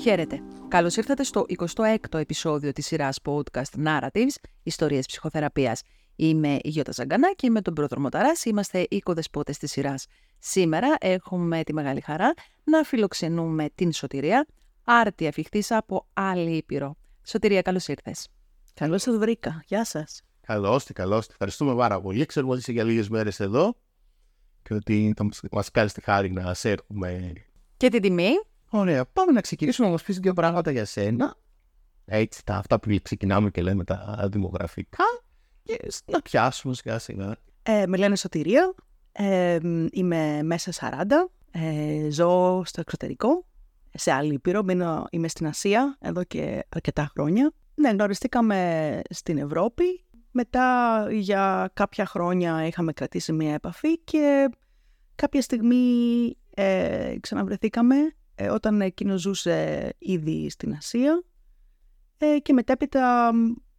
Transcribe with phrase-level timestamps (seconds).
[0.00, 0.42] Χαίρετε.
[0.68, 5.82] Καλώς ήρθατε στο 26ο επεισόδιο της σειράς podcast Narratives, Ιστορίες Ψυχοθεραπείας.
[6.16, 10.06] Είμαι η Γιώτα Ζαγκανά και με τον πρόδρομο Ταράς είμαστε οι κοδεσπότες της σειράς.
[10.38, 12.32] Σήμερα έχουμε τη μεγάλη χαρά
[12.64, 14.46] να φιλοξενούμε την Σωτηρία,
[14.84, 16.96] άρτια φιχτής από άλλη ήπειρο.
[17.26, 18.28] Σωτηρία, καλώς ήρθες.
[18.74, 19.62] Καλώς σας βρήκα.
[19.66, 20.22] Γεια σας.
[20.40, 21.32] Καλώς τη, καλώς τη.
[21.32, 22.26] Ευχαριστούμε πάρα πολύ.
[22.26, 23.76] Ξέρουμε ότι είσαι για λίγες μέρες εδώ
[24.62, 27.32] και ότι θα μας κάνεις τη χάρη να σε έχουμε.
[27.76, 28.30] Και την τιμή.
[28.70, 29.06] Ωραία.
[29.06, 31.36] Πάμε να ξεκινήσουμε να μας πεις δύο πράγματα για σένα.
[32.04, 35.04] Έτσι, τα αυτά που ξεκινάμε και λέμε τα δημογραφικά.
[35.62, 37.36] Και να πιάσουμε σιγά σιγά.
[37.62, 38.74] Ε, με λένε Σωτηρία.
[39.12, 39.58] Ε,
[39.90, 41.30] είμαι μέσα 40.
[41.50, 43.46] Ε, ζω στο εξωτερικό.
[43.94, 44.62] Σε άλλη ήπειρο.
[44.62, 47.52] Μείνω, είμαι στην Ασία εδώ και αρκετά χρόνια.
[47.74, 54.50] Ναι, γνωριστήκαμε στην Ευρώπη μετά για κάποια χρόνια είχαμε κρατήσει μια επαφή και
[55.14, 55.86] κάποια στιγμή
[56.54, 58.08] ε, ξαναβρεθήκαμε ε,
[58.48, 61.22] όταν εκείνος ζούσε ήδη στην Ασία
[62.18, 63.30] ε, και μετέπειτα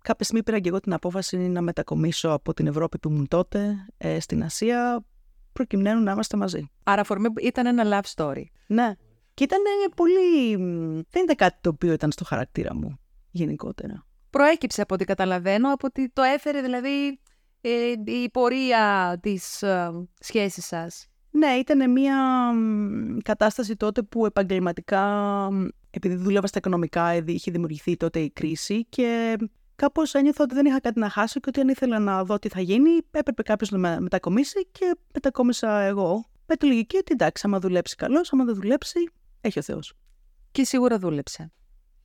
[0.02, 3.76] κάποια στιγμή πήρα και εγώ την απόφαση να μετακομίσω από την Ευρώπη που ήμουν τότε
[3.98, 5.06] ε, στην Ασία
[5.54, 6.72] προκειμένου να είμαστε μαζί.
[6.84, 8.44] Άρα αφορμή ήταν ένα love story.
[8.68, 8.94] Ναι.
[9.34, 9.60] Και ήταν
[9.96, 10.56] πολύ...
[11.10, 13.00] Δεν ήταν κάτι το οποίο ήταν στο χαρακτήρα μου
[13.32, 17.20] γενικότερα προέκυψε από ό,τι καταλαβαίνω, από ότι το έφερε δηλαδή
[17.62, 21.08] ε, η πορεία της ε, σχέσης σας.
[21.32, 22.18] Ναι, ήταν μια
[23.24, 25.48] κατάσταση τότε που επαγγελματικά,
[25.90, 29.38] επειδή δούλευα στα οικονομικά, είχε δημιουργηθεί τότε η κρίση και
[29.76, 32.50] κάπως ένιωθα ότι δεν είχα κάτι να χάσω και ότι αν ήθελα να δω τι
[32.50, 36.26] θα γίνει, έπρεπε κάποιος να μετακομίσει και μετακόμισα εγώ.
[36.46, 39.00] Με τη λογική ότι εντάξει, άμα δουλέψει καλώ, άμα δεν δουλέψει,
[39.42, 39.94] έχει ο Θεός.
[40.52, 41.52] Και σίγουρα δούλεψε.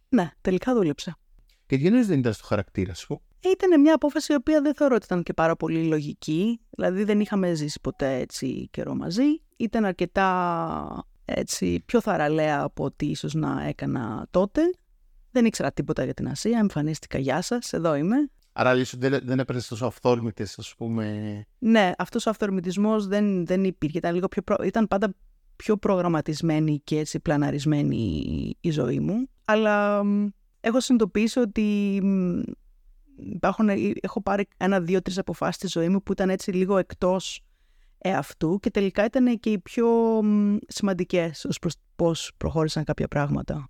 [0.09, 1.17] Ναι, τελικά δούλεψε.
[1.67, 3.23] Και γιατί δεν ήταν στο χαρακτήρα σου.
[3.53, 6.61] Ήταν μια απόφαση η οποία δεν θεωρώ ότι ήταν και πάρα πολύ λογική.
[6.71, 9.25] Δηλαδή δεν είχαμε ζήσει ποτέ έτσι καιρό μαζί.
[9.57, 14.63] Ήταν αρκετά έτσι πιο θαραλέα από ό,τι ίσως να έκανα τότε.
[15.31, 16.59] Δεν ήξερα τίποτα για την Ασία.
[16.59, 18.17] Εμφανίστηκα γεια σας, εδώ είμαι.
[18.53, 21.47] Άρα λύσου δεν, δεν έπαιρνες τόσο αυθόρμητες, ας πούμε.
[21.59, 23.99] Ναι, αυτός ο αυθορμητισμός δεν, δεν υπήρχε.
[23.99, 25.15] Ήταν, λίγο πιο ήταν πάντα
[25.57, 28.25] πιο προγραμματισμένη και έτσι πλαναρισμένη
[28.61, 29.29] η ζωή μου.
[29.45, 30.03] Αλλά
[30.61, 32.01] έχω συνειδητοποιήσει ότι
[33.17, 36.79] υπάρχουν, ε, έχω πάρει ένα, δύο, τρεις αποφάσεις στη ζωή μου που ήταν έτσι λίγο
[36.79, 37.41] εκτός
[37.99, 39.89] εαυτού και τελικά ήταν και οι πιο
[40.67, 43.69] σημαντικές ως προς πώς προχώρησαν κάποια πράγματα.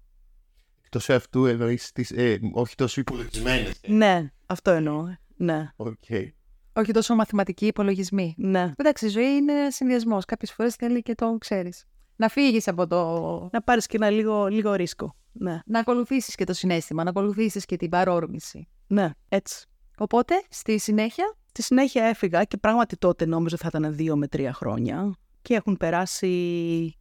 [0.83, 3.81] Εκτός εαυτού εννοείς τις, ε, όχι τόσο υπολογισμένες.
[3.87, 5.15] Ναι, αυτό εννοώ.
[5.37, 5.71] Ναι.
[5.77, 6.31] Okay.
[6.73, 8.35] Όχι τόσο μαθηματικοί υπολογισμοί.
[8.37, 8.73] Ναι.
[8.77, 10.25] Εντάξει, η ζωή είναι συνδυασμός.
[10.25, 11.85] Κάποιες φορές θέλει και το ξέρεις.
[12.17, 13.49] Να φύγεις από το.
[13.53, 15.17] Να πάρεις και ένα λίγο, λίγο ρίσκο.
[15.33, 15.61] Ναι.
[15.67, 18.69] Να ακολουθήσεις και το συνέστημα, να ακολουθήσεις και την παρόρμηση.
[18.87, 19.67] Ναι, έτσι.
[19.99, 21.37] Οπότε, στη συνέχεια.
[21.49, 25.77] Στη συνέχεια έφυγα και πράγματι τότε νόμιζα θα ήταν δύο με τρία χρόνια και έχουν
[25.77, 26.95] περάσει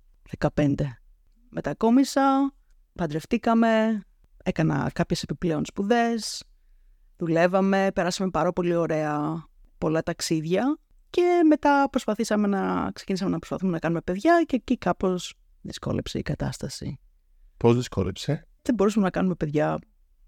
[0.55, 0.75] 15.
[1.49, 2.53] Μετακόμισα,
[2.93, 4.01] παντρευτήκαμε,
[4.43, 6.43] έκανα κάποιες επιπλέον σπουδές,
[7.17, 9.45] δουλεύαμε, περάσαμε πάρα πολύ ωραία
[9.77, 10.77] πολλά ταξίδια
[11.09, 16.21] και μετά προσπαθήσαμε να ξεκινήσαμε να προσπαθούμε να κάνουμε παιδιά και εκεί κάπως δυσκόλεψε η
[16.21, 16.99] κατάσταση.
[17.57, 19.79] Πώς δυσκόλεψε; Δεν μπορούσαμε να κάνουμε παιδιά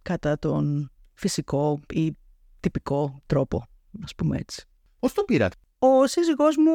[0.02, 2.18] κατά τον φυσικό ή
[2.60, 3.64] τυπικό τρόπο,
[4.04, 4.66] ας πούμε έτσι.
[5.00, 6.72] Πώς το πήρατε; Ο σύζυγός μου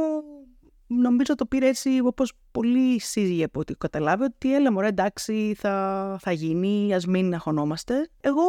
[0.86, 6.16] νομίζω το πήρε έτσι όπως πολύ σύζυγοι από ό,τι καταλάβει ότι έλα μωρέ εντάξει θα,
[6.20, 8.10] θα γίνει, ας μην αγχωνόμαστε.
[8.20, 8.42] Εγώ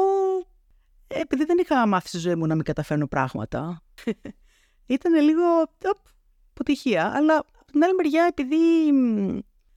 [1.07, 3.81] επειδή δεν είχα μάθει στη ζωή μου να μην καταφέρνω πράγματα
[4.85, 5.43] ήταν λίγο
[6.53, 8.55] αποτυχία αλλά από την άλλη μεριά επειδή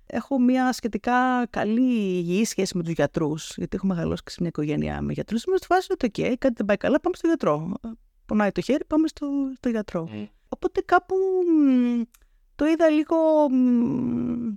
[0.06, 4.48] έχω μια σχετικά καλή υγιή σχέση με τους γιατρούς, γιατί έχω μεγαλώσει και σε μια
[4.48, 5.44] οικογένεια με γιατρούς.
[5.44, 7.72] Είμαι στη φάση ότι, OK, κάτι δεν πάει καλά, πάμε στο γιατρό.
[8.26, 10.08] Πονάει το χέρι, πάμε στο, στο γιατρό.
[10.12, 10.26] Mm.
[10.48, 11.14] Οπότε κάπου
[12.54, 13.16] το είδα λίγο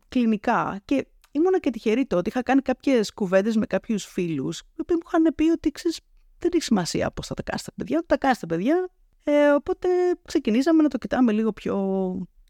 [0.08, 0.80] κλινικά.
[0.86, 2.30] Και ήμουνα και τυχερή τότε.
[2.30, 6.00] Είχα κάνει κάποιες κουβέντες με κάποιους φίλους, οι οποίοι μου είχαν πει ότι ξέρεις,
[6.40, 8.90] δεν έχει σημασία πώς θα τα κάνεις τα παιδιά, τα κάνεις τα παιδιά.
[9.24, 9.88] Ε, οπότε
[10.26, 11.76] ξεκινήσαμε να το κοιτάμε λίγο πιο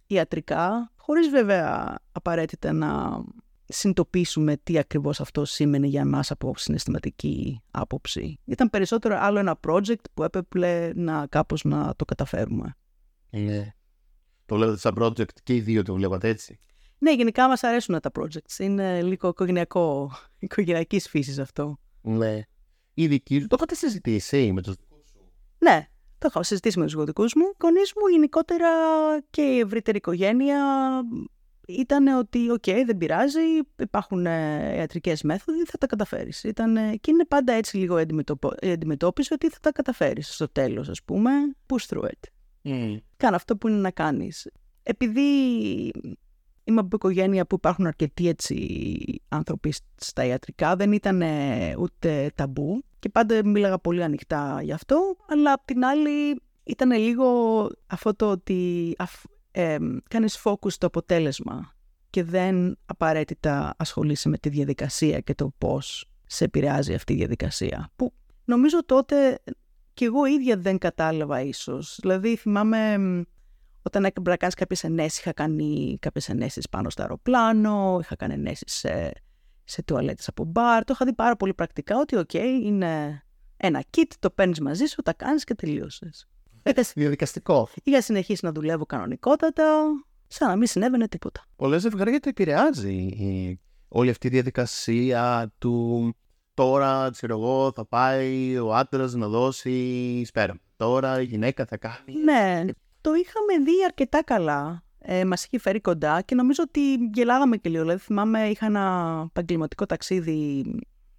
[0.10, 3.24] ιατρικά, χωρίς βέβαια απαραίτητα να
[3.66, 8.40] συνειδητοποιήσουμε τι ακριβώς αυτό σήμαινε για εμάς από συναισθηματική άποψη.
[8.46, 12.76] Ήταν περισσότερο άλλο ένα project που έπρεπε να κάπως να το καταφέρουμε.
[13.30, 13.74] Ναι.
[14.46, 16.60] Το βλέπετε σαν project και οι δύο το βλέπατε έτσι.
[16.98, 18.60] Ναι, γενικά μας αρέσουν τα projects.
[18.60, 21.80] Είναι λίγο οικογενειακό, οικογενειακής φύσης αυτό.
[22.02, 22.42] Ναι.
[22.94, 25.32] Η δική σου, το είχατε συζητήσει με τους δικούς σου.
[25.58, 25.88] Ναι,
[26.20, 27.46] το είχα συζητήσει με τους γονείς μου.
[27.52, 28.70] Οι γονείς μου γενικότερα
[29.30, 30.58] και η ευρύτερη οικογένεια
[31.68, 33.40] ήταν ότι, οκ, δεν πειράζει,
[33.80, 36.42] υπάρχουν ε, ιατρικές μέθοδοι, θα τα καταφέρεις.
[37.02, 38.00] και είναι πάντα έτσι λίγο
[38.62, 41.32] η αντιμετώπιση ότι θα τα καταφέρεις στο τέλος, ας πούμε.
[41.68, 42.30] Push through it.
[42.64, 42.98] Mm.
[43.18, 44.48] Κάνε αυτό που είναι να κάνεις.
[44.84, 45.22] Επειδή
[46.64, 50.76] είμαι από οικογένεια που υπάρχουν αρκετοί έτσι άνθρωποι στα ιατρικά.
[50.76, 51.24] Δεν ήταν
[51.80, 55.16] ούτε ταμπού και πάντα μίλαγα πολύ ανοιχτά γι' αυτό.
[55.28, 57.28] Αλλά απ' την άλλη ήταν λίγο
[57.88, 58.96] αυτό το ότι
[59.52, 59.78] ε,
[60.10, 61.74] κάνεις focus στο αποτέλεσμα
[62.10, 67.92] και δεν απαραίτητα ασχολείσαι με τη διαδικασία και το πώς σε επηρεάζει αυτή η διαδικασία.
[67.96, 68.14] Που
[68.46, 69.40] νομίζω τότε
[69.94, 71.98] και εγώ ίδια δεν κατάλαβα ίσως.
[72.02, 72.98] Δηλαδή θυμάμαι
[73.82, 78.34] όταν έπρεπε να κάνει κάποιες ενέσεις, είχα κάνει κάποιες ενέσεις πάνω στο αεροπλάνο, είχα κάνει
[78.34, 79.12] ενέσεις σε,
[79.70, 80.84] σε τουαλέτες από μπαρ.
[80.84, 83.24] Το είχα δει πάρα πολύ πρακτικά ότι, οκ, είναι
[83.58, 86.28] ένα kit, το παίρνεις μαζί σου, τα κάνεις και τελείωσες.
[86.96, 87.70] Διαδικαστικό.
[87.84, 89.86] Είχα συνεχίσει να δουλεύω κανονικότατα,
[90.28, 91.44] σαν να μην συνέβαινε τίποτα.
[91.56, 96.14] Πολλές ζευγάρια το επηρεάζει όλη αυτή η διαδικασία του
[96.54, 100.60] τώρα, ξέρω εγώ, θα πάει ο άντρας να δώσει σπέρμα.
[100.78, 102.14] Τώρα η γυναίκα θα κάνει.
[102.24, 102.66] Ναι,
[103.02, 104.84] το είχαμε δει αρκετά καλά.
[105.02, 107.82] Ε, Μας είχε φέρει κοντά και νομίζω ότι γελάγαμε και λίγο.
[107.82, 110.66] Δηλαδή, θυμάμαι, είχα ένα επαγγελματικό ταξίδι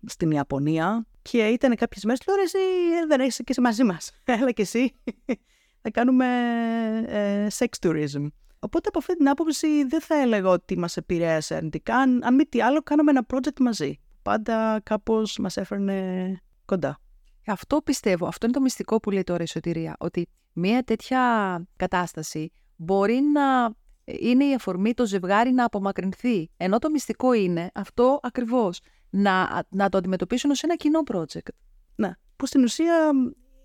[0.07, 2.21] στην Ιαπωνία και ήταν κάποιες μέρες.
[2.27, 2.59] Λέω εσύ
[3.03, 4.13] ε, δεν έχει και εσύ μαζί μας.
[4.25, 4.93] Έλα και εσύ.
[5.83, 6.27] θα κάνουμε
[7.07, 8.27] ε, sex tourism.
[8.59, 11.97] Οπότε από αυτή την άποψη δεν θα έλεγα ότι μας επηρέασε αρνητικά.
[11.97, 13.99] Αν, αν μη τι άλλο, κάναμε ένα project μαζί.
[14.23, 16.99] Πάντα κάπως μας έφερνε κοντά.
[17.47, 21.21] Αυτό πιστεύω, αυτό είναι το μυστικό που λέει τώρα η σωτηρία, ότι μια τέτοια
[21.77, 23.75] κατάσταση μπορεί να
[24.05, 26.51] είναι η αφορμή το ζευγάρι να απομακρυνθεί.
[26.57, 28.81] Ενώ το μυστικό είναι αυτό ακριβώς,
[29.11, 31.49] να, να το αντιμετωπίσουν ως ένα κοινό project.
[31.95, 33.11] Ναι, που στην ουσία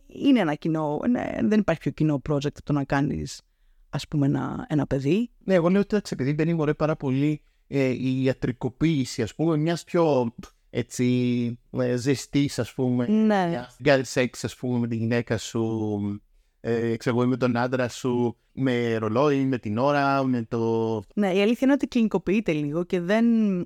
[0.08, 3.42] είναι ένα κοινό, ναι, δεν υπάρχει πιο κοινό project το να κάνεις
[3.90, 5.30] ας πούμε ένα, ένα παιδί.
[5.44, 9.84] Ναι, εγώ λέω ότι επειδή μπαίνει μωρέ πάρα πολύ ε, η ιατρικοποίηση ας πούμε μιας
[9.84, 10.34] πιο
[10.70, 13.66] έτσι ε, ζεστής ας πούμε ναι.
[13.84, 16.22] girl sex ας πούμε με τη γυναίκα σου
[16.68, 21.02] ε, ξέρω με τον άντρα σου με ρολόι, με την ώρα, με το...
[21.16, 23.26] Ναι, η αλήθεια είναι ότι κλινικοποιείται λίγο και δεν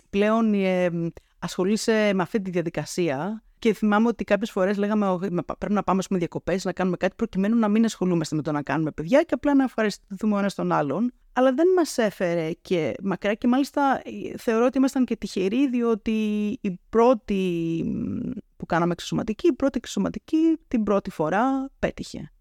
[0.10, 0.90] πλέον ε,
[1.40, 5.18] ασχολείσαι με αυτή τη διαδικασία και θυμάμαι ότι κάποιες φορές λέγαμε
[5.58, 8.62] πρέπει να πάμε με διακοπές, να κάνουμε κάτι προκειμένου να μην ασχολούμαστε με το να
[8.62, 11.14] κάνουμε παιδιά και απλά να ευχαριστηθούμε ο ένας τον άλλον.
[11.34, 16.12] Αλλά δεν μας έφερε και μακριά και μάλιστα ε, θεωρώ ότι ήμασταν και τυχεροί διότι
[16.62, 17.84] η πρώτη
[18.58, 22.32] που κάναμε εξωσωματική, η πρώτη εξωσωματική την πρώτη φορά πέτυχε.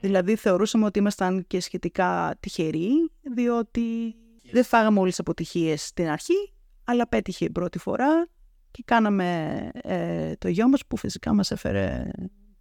[0.00, 2.90] Δηλαδή θεωρούσαμε ότι ήμασταν και σχετικά τυχεροί
[3.34, 4.14] διότι
[4.50, 6.52] δεν φάγαμε όλες τις αποτυχίες στην αρχή
[6.84, 8.28] αλλά πέτυχε η πρώτη φορά
[8.70, 12.10] και κάναμε ε, το γιο μας που φυσικά μας έφερε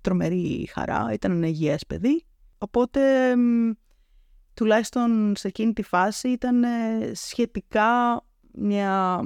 [0.01, 2.25] τρομερή χαρά, ήταν ένα υγιές παιδί.
[2.57, 3.33] Οπότε
[4.53, 8.21] τουλάχιστον σε εκείνη τη φάση ήταν ε, σχετικά
[8.53, 9.21] μια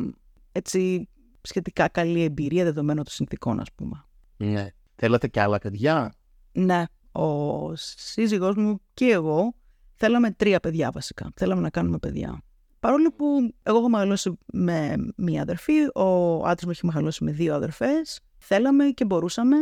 [0.51, 1.09] έτσι,
[1.41, 4.05] σχετικά καλή εμπειρία δεδομένου των συνθήκων ας πούμε.
[4.37, 4.67] Ναι.
[4.95, 6.13] Θέλατε και άλλα παιδιά;
[6.51, 6.83] Ναι.
[7.11, 9.53] Ο σύζυγός μου και εγώ
[9.95, 11.31] θέλαμε τρία παιδιά βασικά.
[11.35, 12.41] Θέλαμε να κάνουμε παιδιά.
[12.79, 13.25] Παρόλο που
[13.63, 18.85] εγώ έχω μεγαλώσει με μία αδερφή, ο άντρας μου έχει μεγαλώσει με δύο αδερφές, θέλαμε
[18.85, 19.57] και μπορούσαμε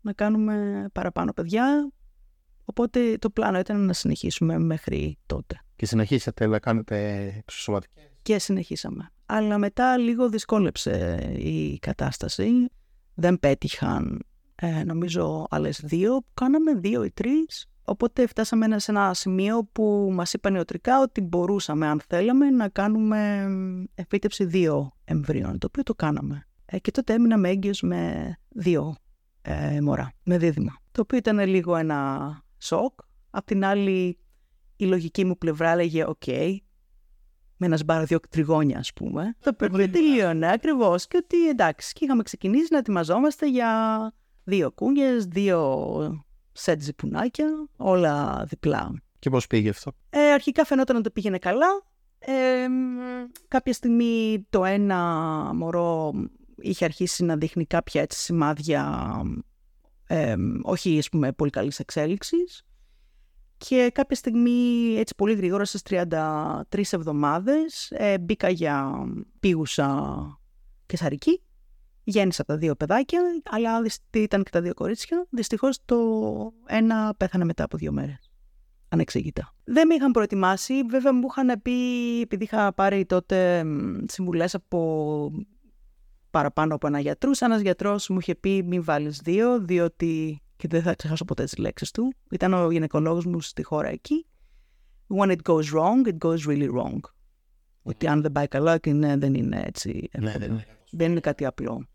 [0.00, 1.92] να κάνουμε παραπάνω παιδιά,
[2.64, 5.60] οπότε το πλάνο ήταν να συνεχίσουμε μέχρι τότε.
[5.76, 8.10] Και συνεχίσατε να κάνετε ψωσοματικές.
[8.22, 9.10] Και συνεχίσαμε.
[9.26, 12.50] Αλλά μετά λίγο δυσκόλεψε η κατάσταση.
[13.14, 14.18] Δεν πέτυχαν,
[14.64, 16.24] ε, νομίζω, άλλες δύο.
[16.34, 21.86] Κάναμε δύο ή τρεις Οπότε φτάσαμε σε ένα σημείο που μας είπαν ιατρικά ότι μπορούσαμε,
[21.86, 23.48] αν θέλαμε, να κάνουμε
[23.94, 26.46] εφήτευση δύο εμβρίων, το οποίο το κάναμε.
[26.64, 28.96] Ε, και τότε έμεινα έγκυος με δύο
[29.42, 30.76] ε, μωρά, με δίδυμα.
[30.92, 33.00] Το οποίο ήταν λίγο ένα σοκ.
[33.30, 34.18] Απ' την άλλη,
[34.76, 36.26] η λογική μου πλευρά έλεγε «ΟΚ,
[37.56, 39.36] με ένας σπάρο δύο τριγώνια, ας πούμε.
[39.40, 41.06] Το οποίο τελείωνε ακριβώς.
[41.06, 44.12] Και ότι εντάξει, και είχαμε ξεκινήσει να ετοιμαζόμαστε για
[44.44, 49.02] δύο κούνιε, δύο σετ ζυπουνάκια, όλα διπλά.
[49.18, 51.82] Και πώς πήγε αυτό; Ε, αρχικά φαινόταν ότι πήγαινε καλά.
[52.18, 52.66] Ε,
[53.48, 55.00] κάποια στιγμή το ένα
[55.54, 56.12] μωρό
[56.56, 59.12] είχε αρχίσει να δείχνει κάποια έτσι σημάδια
[60.06, 62.64] ε, όχι ας πούμε πολύ καλής εξέλιξης
[63.56, 68.92] και κάποια στιγμή έτσι πολύ γρήγορα στις 33 εβδομάδες ε, μπήκα για
[69.40, 70.40] πήγουσα
[70.86, 71.42] κεσαρική
[72.04, 73.80] Γέννησα τα δύο παιδάκια, αλλά
[74.10, 75.26] ήταν και τα δύο κορίτσια.
[75.30, 75.98] Δυστυχώς το
[76.66, 78.30] ένα πέθανε μετά από δύο μέρες.
[78.88, 79.54] Ανεξήγητα.
[79.64, 80.82] Δεν με είχαν προετοιμάσει.
[80.82, 81.72] Βέβαια μου είχαν πει,
[82.20, 83.64] επειδή είχα πάρει τότε
[84.06, 85.30] συμβουλές από
[86.30, 90.42] παραπάνω από ένα γιατρούς, ένας γιατρός μου είχε πει: Μην βάλεις δύο, διότι.
[90.56, 92.12] και δεν θα ξεχάσω ποτέ τις λέξεις του.
[92.30, 94.26] Ήταν ο γυναικολόγος μου στη χώρα εκεί.
[95.16, 97.00] When it goes wrong, it goes really wrong.
[97.82, 100.08] Ότι αν δεν πάει καλά και ναι, δεν είναι έτσι.
[100.18, 100.66] Ναι, δεν, είναι.
[100.90, 101.86] δεν είναι κάτι απλό.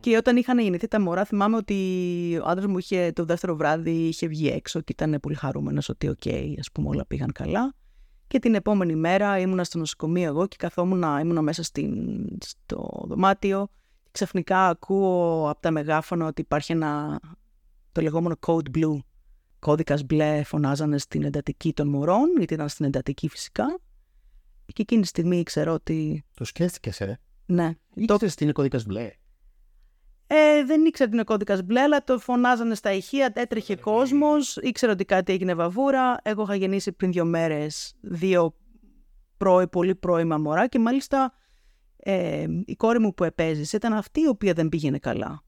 [0.00, 1.74] Και όταν είχαν γεννηθεί τα μωρά, θυμάμαι ότι
[2.42, 6.08] ο άντρας μου είχε το δεύτερο βράδυ είχε βγει έξω και ήταν πολύ χαρούμενος ότι,
[6.08, 7.74] OK, okay, ας πούμε, όλα πήγαν καλά.
[8.26, 11.92] Και την επόμενη μέρα ήμουνα στο νοσοκομείο εγώ και καθόμουν, ήμουνα μέσα στην,
[12.40, 13.68] στο δωμάτιο.
[14.10, 17.20] Ξαφνικά ακούω από τα μεγάφωνα ότι υπάρχει ένα,
[17.92, 18.98] το λεγόμενο code blue.
[19.58, 23.80] Κώδικας μπλε φωνάζανε στην εντατική των μωρών, γιατί ήταν στην εντατική φυσικά.
[24.66, 26.24] Και εκείνη τη στιγμή ήξερα ότι...
[26.34, 27.72] Το σκέφτηκες, ε; Ναι.
[27.94, 29.10] Ήξερες τι είναι κώδικας μπλε;
[30.32, 34.92] Ε, δεν ήξερα ότι είναι κώδικας μπλε, αλλά το φωνάζανε στα ηχεία, έτρεχε κόσμος, ήξερα
[34.92, 36.16] ότι κάτι έγινε βαβούρα.
[36.22, 38.54] Εγώ είχα γεννήσει πριν δύο μέρες δύο
[39.36, 41.32] πρώοι, πολύ πρώιμα μωρά και μάλιστα
[41.96, 45.42] ε, η κόρη μου που επέζησε ήταν αυτή η οποία δεν πήγαινε καλά.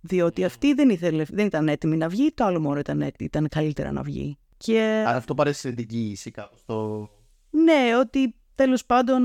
[0.00, 3.48] Διότι αυτή δεν, ήθελε, δεν ήταν έτοιμη να βγει, το άλλο μωρό ήταν, έτοιμη, ήταν
[3.48, 4.38] καλύτερα να βγει.
[4.56, 5.04] Και...
[5.06, 7.08] Άρα αυτό παρέσει την εγγύηση κάπως το...
[7.50, 9.22] Ναι, ότι τέλος πάντων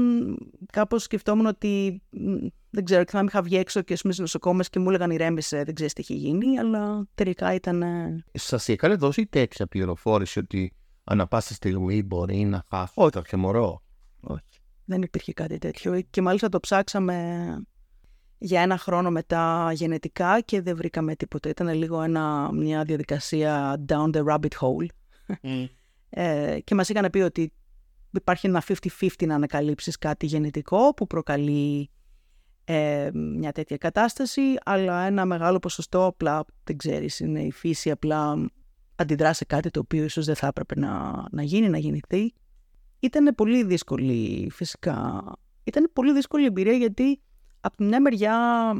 [0.72, 2.02] κάπως σκεφτόμουν ότι
[2.70, 5.74] δεν ξέρω, και θα είχα βγει έξω και στου νοσοκόμες και μου έλεγαν ηρέμησε, δεν
[5.74, 7.84] ξέρεις τι έχει γίνει, αλλά τελικά ήταν.
[8.34, 10.74] Σας είχαν δώσει τέτοια πληροφόρηση ότι
[11.04, 13.10] ανά πάσα στιγμή μπορεί να χάσει; Όχι.
[13.10, 13.82] κάποιο μωρό.
[14.20, 14.60] Όχι.
[14.86, 16.02] Δεν υπήρχε κάτι τέτοιο.
[16.02, 17.46] Και μάλιστα το ψάξαμε
[18.38, 21.50] για ένα χρόνο μετά γενετικά και δεν βρήκαμε τίποτα.
[21.50, 24.88] Ήταν λίγο ένα, μια διαδικασία down the rabbit hole.
[25.42, 25.70] Mm.
[26.10, 27.54] ε, και μας είχαν πει ότι
[28.18, 28.64] υπάρχει ένα
[29.00, 31.90] 50-50 να ανακαλύψεις κάτι γενετικό που προκαλεί
[32.64, 38.50] ε, μια τέτοια κατάσταση, αλλά ένα μεγάλο ποσοστό απλά, δεν ξέρεις, είναι η φύση απλά
[38.96, 42.34] αντιδρά σε κάτι το οποίο ίσως δεν θα έπρεπε να, να γίνει, να γεννηθεί.
[43.00, 45.24] Ήταν πολύ δύσκολη φυσικά.
[45.64, 47.22] Ήταν πολύ δύσκολη εμπειρία γιατί
[47.60, 48.74] από την μια μεριά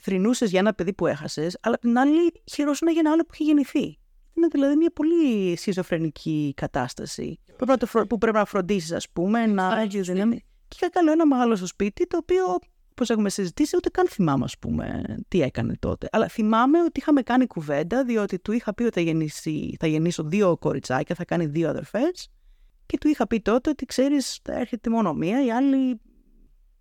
[0.00, 3.30] θρυνούσες για ένα παιδί που έχασες, αλλά από την άλλη χειρόσουνα για ένα άλλο που
[3.32, 3.98] είχε γεννηθεί.
[4.36, 7.38] Είναι δηλαδή μια πολύ σχιζοφρενική κατάσταση
[8.08, 9.86] που πρέπει να φροντίσεις ας πούμε, να...
[10.68, 12.58] Και είχα καλό ένα μεγάλο στο σπίτι το οποίο
[12.94, 16.08] Πώ έχουμε συζητήσει, ούτε καν θυμάμαι, ας πούμε, τι έκανε τότε.
[16.12, 20.22] Αλλά θυμάμαι ότι είχαμε κάνει κουβέντα, διότι του είχα πει ότι θα, γεννήσει, θα γεννήσω
[20.22, 22.28] δύο κοριτσάκια, θα κάνει δύο αδερφές.
[22.86, 26.00] Και του είχα πει τότε ότι ξέρεις, θα έρχεται μόνο μία, η άλλη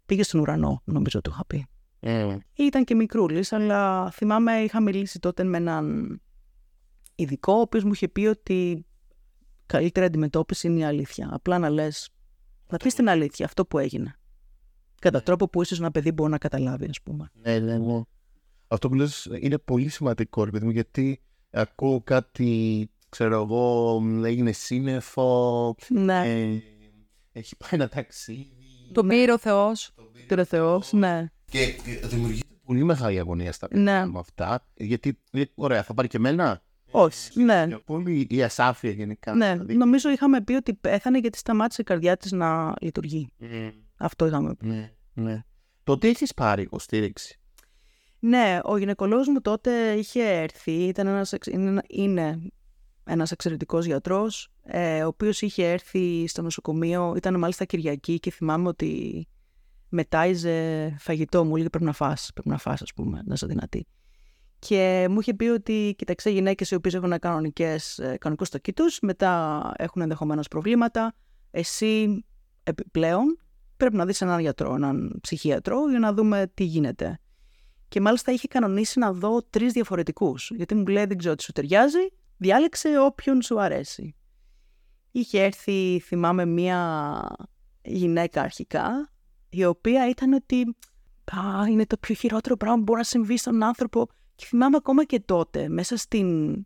[0.05, 1.67] πήγε στον ουρανό, νομίζω του είχα πει.
[1.99, 2.37] Mm.
[2.53, 6.21] Ήταν και μικρούλης, αλλά θυμάμαι είχα μιλήσει τότε με έναν
[7.15, 8.85] ειδικό, ο οποίος μου είχε πει ότι
[9.65, 11.29] καλύτερη αντιμετώπιση είναι η αλήθεια.
[11.31, 12.09] Απλά να λες,
[12.69, 14.15] να πεις την αλήθεια, αυτό που έγινε.
[15.01, 17.31] Κατά τρόπο που ίσως ένα παιδί μπορεί να καταλάβει, ας πούμε.
[17.33, 18.01] Ναι, ναι, ναι.
[18.67, 24.51] Αυτό που λες είναι πολύ σημαντικό, ρε παιδί μου, γιατί ακούω κάτι, ξέρω εγώ, έγινε
[24.51, 25.75] σύννεφο.
[25.89, 26.21] Ναι.
[26.25, 26.61] Ε,
[27.31, 28.49] έχει πάει ένα ταξίδι.
[28.91, 29.93] Το πήρε ο Θεός.
[30.27, 31.27] Το ο Θεός, ναι.
[31.45, 34.11] Και δημιουργείται πολύ μεγάλη αγωνία στα παιδιά ναι.
[34.11, 34.67] με αυτά.
[34.73, 36.63] Γιατί, ε, ωραία, θα πάρει και εμένα.
[36.95, 37.67] Όχι, ναι.
[37.85, 39.33] Πολύ η ασάφεια γενικά.
[39.33, 39.75] Ναι, δηλαδή.
[39.75, 43.29] νομίζω είχαμε πει ότι πέθανε γιατί σταμάτησε η καρδιά της να λειτουργεί.
[43.41, 43.71] Mm.
[43.97, 44.65] Αυτό είχαμε πει.
[44.65, 45.43] Ναι, ναι.
[45.83, 47.39] Τότε έχεις πάρει υποστήριξη;
[48.19, 51.33] Ναι, ο γυναικολόγος μου τότε είχε έρθει, ήταν ένας,
[51.87, 52.41] είναι
[53.03, 58.67] ένας εξαιρετικός γιατρός, ε, ο οποίος είχε έρθει στο νοσοκομείο, ήταν μάλιστα Κυριακή και θυμάμαι
[58.67, 59.27] ότι
[59.89, 63.87] μετάιζε φαγητό, μου έλεγε πρέπει να φας, πρέπει να φας ας πούμε, να είσαι δυνατή.
[64.67, 69.71] Και μου είχε πει ότι, κοίταξε, γυναίκες οι οποίες έχουν κανονικές, ε, κανονικούς τοκίτους, μετά
[69.77, 71.15] έχουν ενδεχομένως προβλήματα,
[71.51, 72.25] εσύ
[72.63, 73.39] επιπλέον
[73.77, 77.19] πρέπει να δεις έναν γιατρό, έναν ψυχίατρο για να δούμε τι γίνεται.
[77.87, 81.51] Και μάλιστα είχε κανονίσει να δω τρεις διαφορετικούς, γιατί μου λέει δεν ξέρω τι σου
[81.51, 84.15] ταιριάζει, διάλεξε όποιον σου αρέσει.
[85.11, 87.21] Είχε έρθει, θυμάμαι, μία
[87.81, 89.11] γυναίκα αρχικά,
[89.49, 90.75] η οποία ήταν ότι
[91.31, 94.07] Α, είναι το πιο χειρότερο πράγμα που μπορεί να συμβεί στον άνθρωπο.
[94.35, 96.57] Και θυμάμαι ακόμα και τότε, μέσα στην,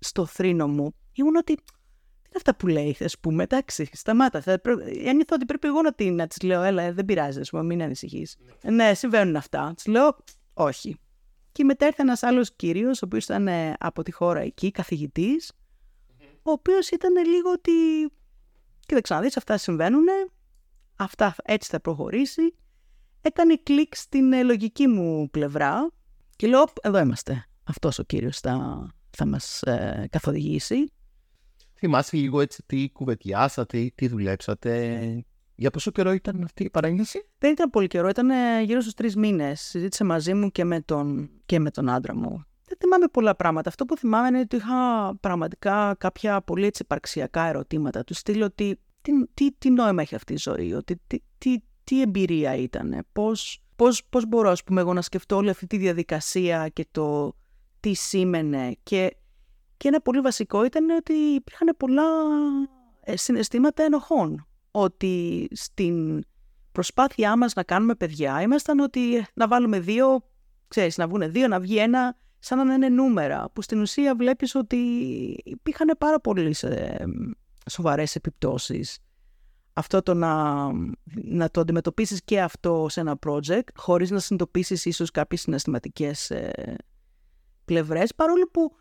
[0.00, 3.42] στο θρήνο μου, ήμουν ότι είναι αυτά που λέει, ας πούμε.
[3.42, 4.40] Εντάξει, σταμάτα.
[4.40, 4.60] Θα
[5.04, 7.82] Ένιωθα ότι πρέπει εγώ να, τη, να της λέω, Έλα, δεν πειράζει, ας πούμε, μην
[7.82, 8.36] ανησυχείς.
[8.62, 8.70] Ναι.
[8.70, 9.72] ναι, συμβαίνουν αυτά.
[9.76, 10.16] Της λέω,
[10.54, 10.96] Όχι.
[11.52, 15.52] Και μετά ήρθε ένας άλλος κύριος, ο οποίος ήταν ε, από τη χώρα εκεί, καθηγητής,
[16.42, 17.72] ο οποίος ήταν λίγο ότι.
[18.86, 20.04] Κοίταξε να δεις, αυτά συμβαίνουν.
[20.96, 22.54] Αυτά έτσι θα προχωρήσει.
[23.20, 25.90] Έκανε κλικ στην ε, λογική μου πλευρά
[26.38, 27.44] και λέω, εδώ είμαστε.
[27.64, 30.92] Αυτός ο κύριος θα, θα μας ε, καθοδηγήσει.
[31.74, 35.24] Θυμάσαι λίγο έτσι τι κουβεντιάσατε, τι δουλέψατε.
[35.54, 38.94] Για πόσο καιρό ήταν αυτή η παρένθεση; Δεν ήταν πολύ καιρό, ήταν ε, γύρω στους
[38.94, 39.60] τρεις μήνες.
[39.60, 42.44] Συζήτησε μαζί μου και με, τον, και με τον άντρα μου.
[42.64, 43.68] Δεν θυμάμαι πολλά πράγματα.
[43.68, 48.04] Αυτό που θυμάμαι είναι ότι είχα πραγματικά κάποια πολύ έτσι υπαρξιακά ερωτήματα.
[48.04, 52.00] Του στείλω ότι τι, τι, τι νόημα έχει αυτή η ζωή, ότι τι, τι, τι
[52.00, 56.68] εμπειρία ήταν, πώς, πώς, πώς μπορώ ας πούμε εγώ να σκεφτώ όλη αυτή τη διαδικασία
[56.68, 57.36] και το
[57.80, 59.16] τι σήμαινε και
[59.76, 62.02] και ένα πολύ βασικό ήταν ότι υπήρχαν πολλά
[63.00, 64.46] ε, συναισθήματα ενοχών.
[64.70, 66.24] Ότι στην
[66.72, 70.22] προσπάθειά μας να κάνουμε παιδιά ήμασταν ότι να βάλουμε δύο,
[70.68, 73.50] ξέρεις, να βγουν δύο, να βγει ένα, σαν να είναι νούμερα.
[73.52, 74.76] Που στην ουσία βλέπεις ότι
[75.44, 76.56] υπήρχαν πάρα πολύ
[77.70, 78.98] σοβαρές επιπτώσεις
[79.78, 80.66] αυτό το να,
[81.14, 86.76] να το αντιμετωπίσεις και αυτό σε ένα project, χωρίς να συνειδητοποιήσεις ίσως κάποιες συναισθηματικές ε,
[87.64, 88.72] πλευρές, παρόλο που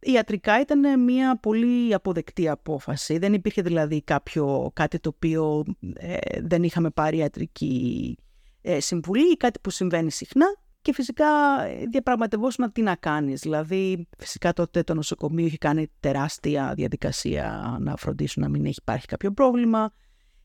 [0.00, 3.18] ιατρικά ήταν μια πολύ αποδεκτή απόφαση.
[3.18, 8.16] Δεν υπήρχε δηλαδή κάποιο, κάτι το οποίο ε, δεν είχαμε πάρει ιατρική
[8.62, 10.46] ε, συμβουλή ή κάτι που συμβαίνει συχνά.
[10.82, 11.26] Και φυσικά
[11.64, 13.40] ε, διαπραγματευόσουμε τι να κάνεις.
[13.40, 19.06] Δηλαδή, φυσικά τότε το νοσοκομείο είχε κάνει τεράστια διαδικασία να φροντίσουν να μην έχει υπάρχει
[19.06, 19.92] κάποιο πρόβλημα,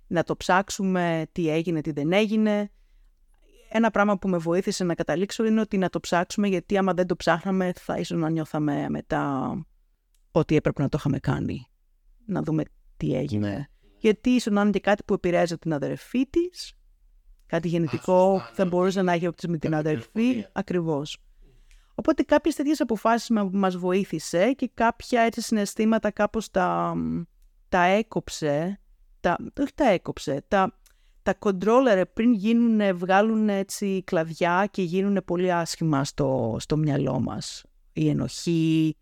[0.08, 2.72] να το ψάξουμε τι έγινε, τι δεν έγινε.
[3.70, 7.08] Ένα πράγμα που με βοήθησε να καταλήξω είναι ότι να το ψάξουμε γιατί άμα δεν
[7.08, 9.52] το ψάχναμε θα ίσως να νιώθαμε μετά
[10.32, 11.68] ότι έπρεπε να το είχαμε κάνει.
[12.26, 12.64] Να δούμε
[12.98, 13.50] τι έγινε.
[13.50, 13.66] Ναι.
[13.98, 16.74] Γιατί ίσως να είναι και κάτι που επηρέαζε την αδερφή της
[17.46, 18.70] κάτι γενετικό σωστά, θα ναι.
[18.70, 20.10] μπορούσε να έχει με την Κάποια αδερφή.
[20.12, 20.50] πληροφορία.
[20.54, 21.18] Ακριβώς.
[21.96, 26.96] Οπότε κάποιες τέτοιες αποφάσεις μα- μας βοήθησε και κάποια έτσι συναισθήματα κάπως τα,
[27.70, 28.80] τα έκοψε.
[29.27, 30.79] Τα, όχι τα έκοψε, τα,
[31.24, 37.63] τα controller πριν γίνουν, βγάλουν έτσι κλαδιά και γίνουν πολύ άσχημα στο, στο μυαλό μας.
[37.93, 38.96] Η ενοχή,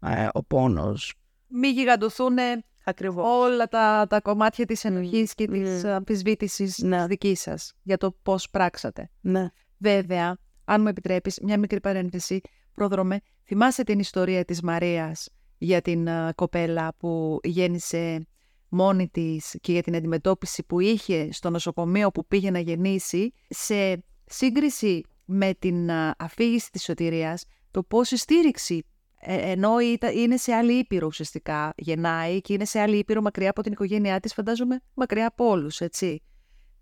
[0.00, 1.14] ε, ο πόνος.
[1.48, 2.36] Μην γιγαντωθούν
[2.84, 3.24] Ακριβώς.
[3.26, 5.88] όλα τα, τα κομμάτια της ενοχής και της Mm.
[5.88, 7.06] αμφισβήτησης Ναι.
[7.06, 9.10] δικής σας για το πώς πράξατε.
[9.20, 9.48] Ναι.
[9.78, 12.40] Βέβαια, αν μου επιτρέπεις, μια μικρή παρένθεση,
[12.74, 15.28] πρόδρομε, θυμάσαι την ιστορία της Μαρίας
[15.58, 18.26] για την α, κοπέλα που γέννησε
[18.68, 24.04] μόνη της και για την αντιμετώπιση που είχε στο νοσοκομείο που πήγε να γεννήσει, σε
[24.24, 28.86] σύγκριση με την α, αφήγηση της σωτηρίας, το πώς η στήριξη,
[29.20, 33.50] ε, ενώ ήταν- είναι σε άλλη ήπειρο ουσιαστικά, γεννάει και είναι σε άλλη ήπειρο μακριά
[33.50, 36.22] από την οικογένειά της, φαντάζομαι μακριά από όλους, έτσι.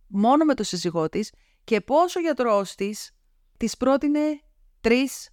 [0.06, 1.32] Μόνο με το σύζυγό της
[1.64, 3.10] και πώς ο γιατρός της
[3.56, 4.20] της πρότεινε
[4.80, 5.28] τρεις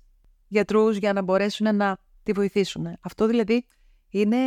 [0.48, 2.98] γιατρούς για να μπορέσουν να τη βοηθήσουν.
[3.02, 3.66] Αυτό δηλαδή
[4.10, 4.38] είναι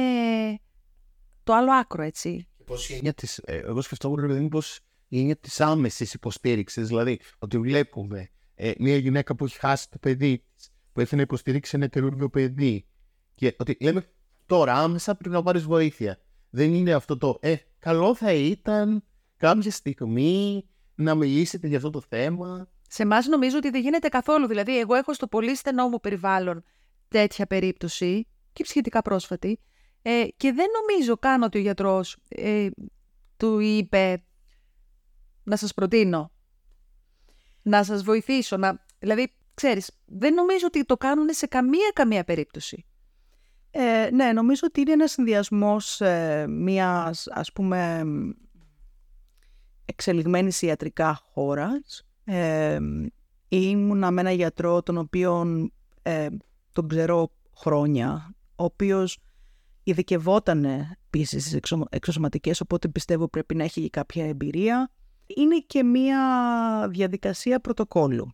[1.45, 2.49] το άλλο άκρο, έτσι.
[2.65, 6.15] Πώς η έννοια της, ε, εγώ σκεφτόμουν ρε παιδί μου πως η έννοια της άμεσης
[6.15, 11.17] υποστήριξης, δηλαδή ότι βλέπουμε ε, μια γυναίκα που έχει χάσει το παιδί της, που ήθελε
[11.17, 12.87] να υποστηρίξει ένα καινούργιο παιδί
[13.35, 14.07] και ότι λέμε
[14.47, 16.19] τώρα άμεσα πρέπει να πάρεις βοήθεια.
[16.51, 19.05] Δεν είναι αυτό το ε, καλό θα ήταν
[19.37, 22.69] κάποια στιγμή να μιλήσετε για αυτό το θέμα.
[22.89, 24.47] Σε εμάς νομίζω ότι δεν γίνεται καθόλου.
[24.47, 26.65] Δηλαδή, εγώ έχω στο πολύ στενό μου περιβάλλον
[27.09, 29.61] τέτοια περίπτωση και σχετικά πρόσφατη
[30.07, 32.69] ε, και δεν νομίζω καν ότι ο γιατρός ε,
[33.37, 34.25] του είπε
[35.43, 36.33] να σας προτείνω,
[37.63, 38.85] να σας βοηθήσω, να...
[38.99, 42.85] δηλαδή, ξέρεις, δεν νομίζω ότι το κάνουν σε καμία καμία περίπτωση.
[43.71, 48.31] Ε, ναι, νομίζω ότι είναι ένας συνδυασμός ε, μιας, ας πούμε, μ,
[49.85, 52.07] εξελιγμένης ιατρικά χώρας.
[52.25, 52.79] Ε,
[53.49, 56.29] ήμουνα με ένα γιατρό τον οποίον ε,
[56.73, 59.19] τον ξέρω χρόνια, ο οποίος
[59.85, 60.65] ειδικευόταν
[61.07, 64.91] επίσης στις εξω- εξωσωματικές, οπότε πιστεύω πρέπει να έχει και κάποια εμπειρία.
[65.27, 66.19] Είναι και μια
[66.91, 68.31] διαδικασία πρωτοκόλλου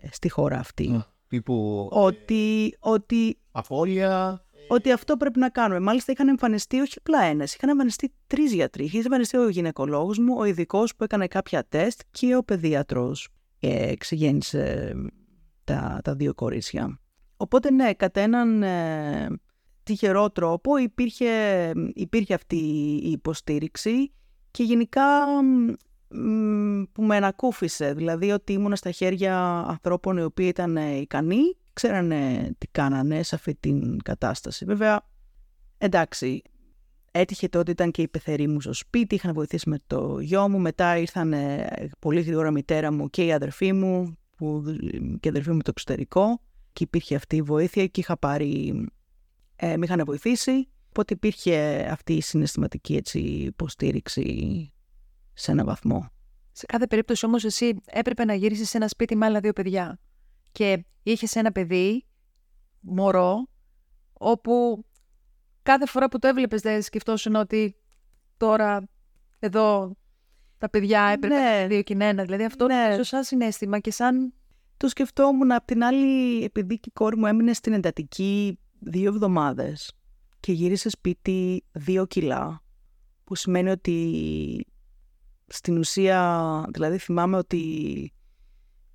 [0.00, 1.04] ε, στη χώρα αυτή.
[1.28, 4.44] Τύπου Ότι, ότι αφόλια.
[4.68, 5.80] ότι αυτό πρέπει να κάνουμε.
[5.80, 8.84] Μάλιστα είχαν εμφανιστεί όχι απλά ένας, είχαν εμφανιστεί τρεις γιατροί.
[8.84, 13.12] Είχε εμφανιστεί ο γυναικολόγος μου, ο ειδικός που έκανε κάποια τεστ και ο παιδίατρο.
[13.60, 14.94] Ε, εξηγέννησε
[15.64, 17.00] τα, τα δύο κορίτσια.
[17.36, 19.28] Οπότε ναι, κατά έναν ε,
[19.90, 21.30] τυχερό τρόπο υπήρχε,
[21.94, 22.56] υπήρχε αυτή
[23.02, 24.12] η υποστήριξη
[24.50, 25.26] και γενικά
[26.08, 27.92] μ, που με ανακούφισε.
[27.92, 33.34] Δηλαδή ότι ήμουν στα χέρια ανθρώπων οι οποίοι ήταν ε, ικανοί, ξέρανε τι κάνανε σε
[33.34, 34.64] αυτή την κατάσταση.
[34.64, 35.06] Βέβαια,
[35.78, 36.42] εντάξει,
[37.10, 40.58] έτυχε τότε ήταν και η πεθερή μου στο σπίτι, είχαν βοηθήσει με το γιο μου,
[40.58, 44.62] μετά ήρθαν ε, πολύ γρήγορα η μητέρα μου και η αδερφή μου που,
[45.20, 46.40] και η αδερφή μου το εξωτερικό
[46.72, 48.84] και υπήρχε αυτή η βοήθεια και είχα πάρει,
[49.62, 54.72] ε, με είχαν βοηθήσει, οπότε υπήρχε αυτή η συναισθηματική έτσι, υποστήριξη
[55.32, 56.10] σε ένα βαθμό;
[56.52, 59.98] Σε κάθε περίπτωση όμως εσύ έπρεπε να γύρισεις σε ένα σπίτι με άλλα δύο παιδιά
[60.52, 62.06] και είχες ένα παιδί,
[62.80, 63.48] μωρό,
[64.12, 64.84] όπου
[65.62, 67.74] κάθε φορά που το έβλεπες δεν σκεφτόσουν ότι
[68.36, 68.88] τώρα
[69.38, 69.96] εδώ
[70.58, 71.40] τα παιδιά έπρεπε Ναι.
[71.40, 72.22] να είναι δύο και ένα.
[72.24, 72.74] Δηλαδή αυτό Ναι.
[72.74, 74.34] είναι σαν συνέστημα και σαν
[74.76, 79.92] Το σκεφτόμουν απ' την άλλη, επειδή και η κόρη μου έμεινε στην εντατική δύο εβδομάδες
[80.40, 82.62] και γύρισε σπίτι δύο κιλά,
[83.24, 84.66] που σημαίνει ότι
[85.46, 88.12] στην ουσία, δηλαδή θυμάμαι ότι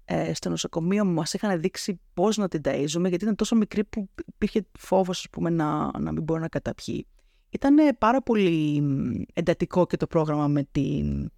[0.05, 3.83] ε, στο νοσοκομείο μου μας είχαν δείξει πώς να την ταΐζουμε, γιατί ήταν τόσο μικρή
[3.83, 7.07] που υπήρχε φόβος, ας πούμε, να, να μην μπορεί να καταπιεί.
[7.49, 11.31] Ήταν πάρα πολύ μ, εντατικό και το πρόγραμμα με την,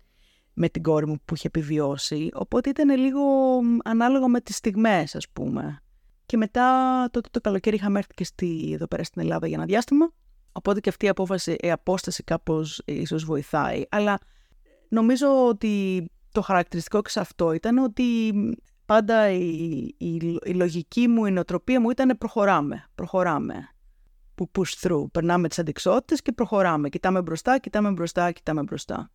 [0.54, 3.22] με την κόρη μου που είχε επιβιώσει, οπότε ήταν λίγο
[3.64, 5.82] μ, ανάλογα με τις στιγμές, ας πούμε.
[6.28, 9.66] Και μετά, τότε το καλοκαίρι είχαμε έρθει και στη, εδώ πέρα στην Ελλάδα για ένα
[9.66, 10.12] διάστημα,
[10.58, 13.84] Οπότε και αυτή η, απόφαση, η απόσταση κάπως ίσως βοηθάει.
[13.90, 14.18] Αλλά
[14.90, 18.34] νομίζω ότι το χαρακτηριστικό και σε αυτό ήταν ότι
[18.86, 23.70] πάντα η, η, η λογική μου, η νοοτροπία μου ήταν προχωράμε, προχωράμε.
[24.36, 25.06] Που push through.
[25.12, 26.90] Περνάμε τις αντικσότητες και προχωράμε.
[26.90, 29.12] Κοιτάμε μπροστά, κοιτάμε μπροστά, κοιτάμε μπροστά.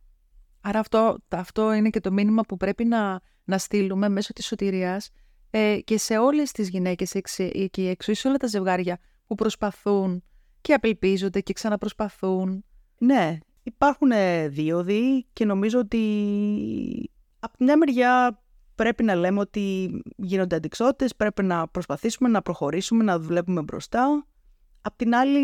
[0.60, 5.10] Άρα αυτό, αυτό είναι και το μήνυμα που πρέπει να, να στείλουμε μέσω της σωτηρίας
[5.54, 10.22] ε, και σε όλες τις γυναίκες εκεί έξω ή σε όλα τα ζευγάρια που προσπαθούν
[10.60, 12.64] και απελπίζονται και ξαναπροσπαθούν.
[12.98, 14.10] Ναι, υπάρχουν
[14.48, 16.00] δίωδοι και νομίζω ότι
[17.38, 18.42] από μια μεριά
[18.74, 24.26] πρέπει να λέμε ότι γίνονται αντικσότητες, πρέπει να προσπαθήσουμε να προχωρήσουμε, να δουλεύουμε μπροστά.
[24.82, 25.38] Απ' την άλλη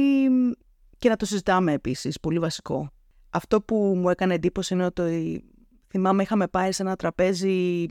[0.98, 2.90] και να το συζητάμε επίσης, πολύ βασικό.
[3.30, 5.44] Αυτό που μου έκανε εντύπωση είναι ότι
[5.88, 7.86] θυμάμαι είχαμε πάει σε ένα τραπέζι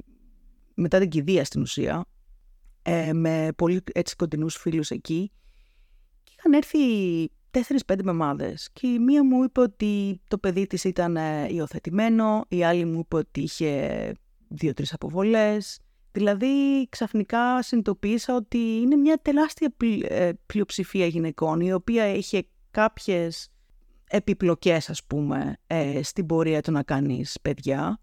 [0.78, 2.06] μετά την κηδεία στην ουσία,
[2.82, 5.32] ε, με πολύ έτσι κοντινούς φίλους εκεί
[6.24, 6.78] και είχαν έρθει
[7.52, 12.64] τέσσερις-πέντε μεμάδες και η μία μου είπε ότι το παιδί της ήταν ε, υιοθετημένο, η
[12.64, 14.12] άλλη μου είπε ότι είχε
[14.48, 15.80] δύο-τρεις αποβολές.
[16.12, 23.50] Δηλαδή ξαφνικά συνειδητοποίησα ότι είναι μια τεράστια ε, πλειοψηφία γυναικών η οποία είχε κάποιες
[24.10, 28.02] επιπλοκές ας πούμε ε, στην πορεία του να κάνεις παιδιά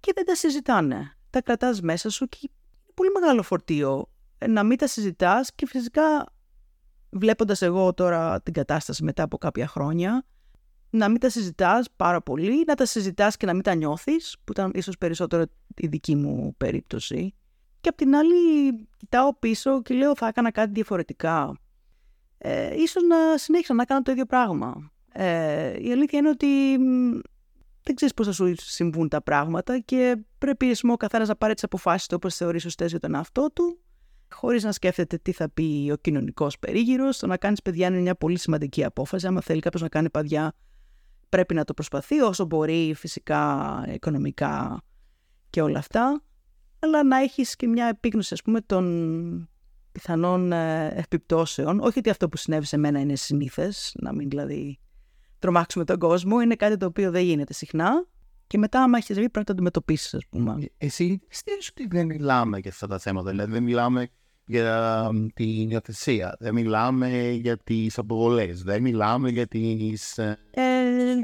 [0.00, 1.14] και δεν τα συζητάνε.
[1.30, 2.52] Τα κρατάς μέσα σου και είναι
[2.94, 4.10] πολύ μεγάλο φορτίο
[4.48, 6.26] να μην τα συζητάς και φυσικά
[7.10, 10.24] βλέποντας εγώ τώρα την κατάσταση μετά από κάποια χρόνια
[10.90, 14.52] να μην τα συζητάς πάρα πολύ, να τα συζητάς και να μην τα νιώθεις, που
[14.52, 15.44] ήταν ίσως περισσότερο
[15.76, 17.34] η δική μου περίπτωση.
[17.80, 21.56] Και απ' την άλλη κοιτάω πίσω και λέω θα έκανα κάτι διαφορετικά.
[22.38, 24.92] Ε, ίσως να συνέχισα να κάνω το ίδιο πράγμα.
[25.12, 26.46] Ε, η αλήθεια είναι ότι
[27.82, 31.64] δεν ξέρεις πώς θα σου συμβούν τα πράγματα και πρέπει ο καθένας να πάρει τις
[31.64, 33.80] αποφάσεις του όπως θεωρείς σωστές για τον εαυτό του,
[34.30, 37.18] χωρίς να σκέφτεται τι θα πει ο κοινωνικός περίγυρος.
[37.18, 39.26] Το να κάνεις παιδιά είναι μια πολύ σημαντική απόφαση.
[39.26, 40.52] Αν θέλει κάποιος να κάνει παιδιά,
[41.28, 44.82] πρέπει να το προσπαθεί όσο μπορεί, φυσικά, οικονομικά
[45.50, 46.22] και όλα αυτά.
[46.78, 49.48] Αλλά να έχεις και μια επίγνωση, ας πούμε, των
[49.92, 51.80] πιθανών ε, επιπτώσεων.
[51.80, 54.78] Όχι ότι αυτό που συνέβη σε μένα είναι συνήθες, να μην δηλαδή
[55.40, 56.40] τρομάξουμε τον κόσμο.
[56.40, 58.06] Είναι κάτι το οποίο δεν γίνεται συχνά.
[58.46, 60.56] Και μετά, άμα έχεις βγει, πρέπει να το αντιμετωπίσεις, ας πούμε.
[60.60, 63.30] Ε, εσύ πιστεύει ότι δεν μιλάμε για αυτά τα θέματα.
[63.30, 64.08] Δηλαδή, δεν μιλάμε
[64.46, 70.18] για την υιοθεσία, δεν μιλάμε για τις αποβολές, δεν μιλάμε για τις.
[70.18, 71.14] Ε, ε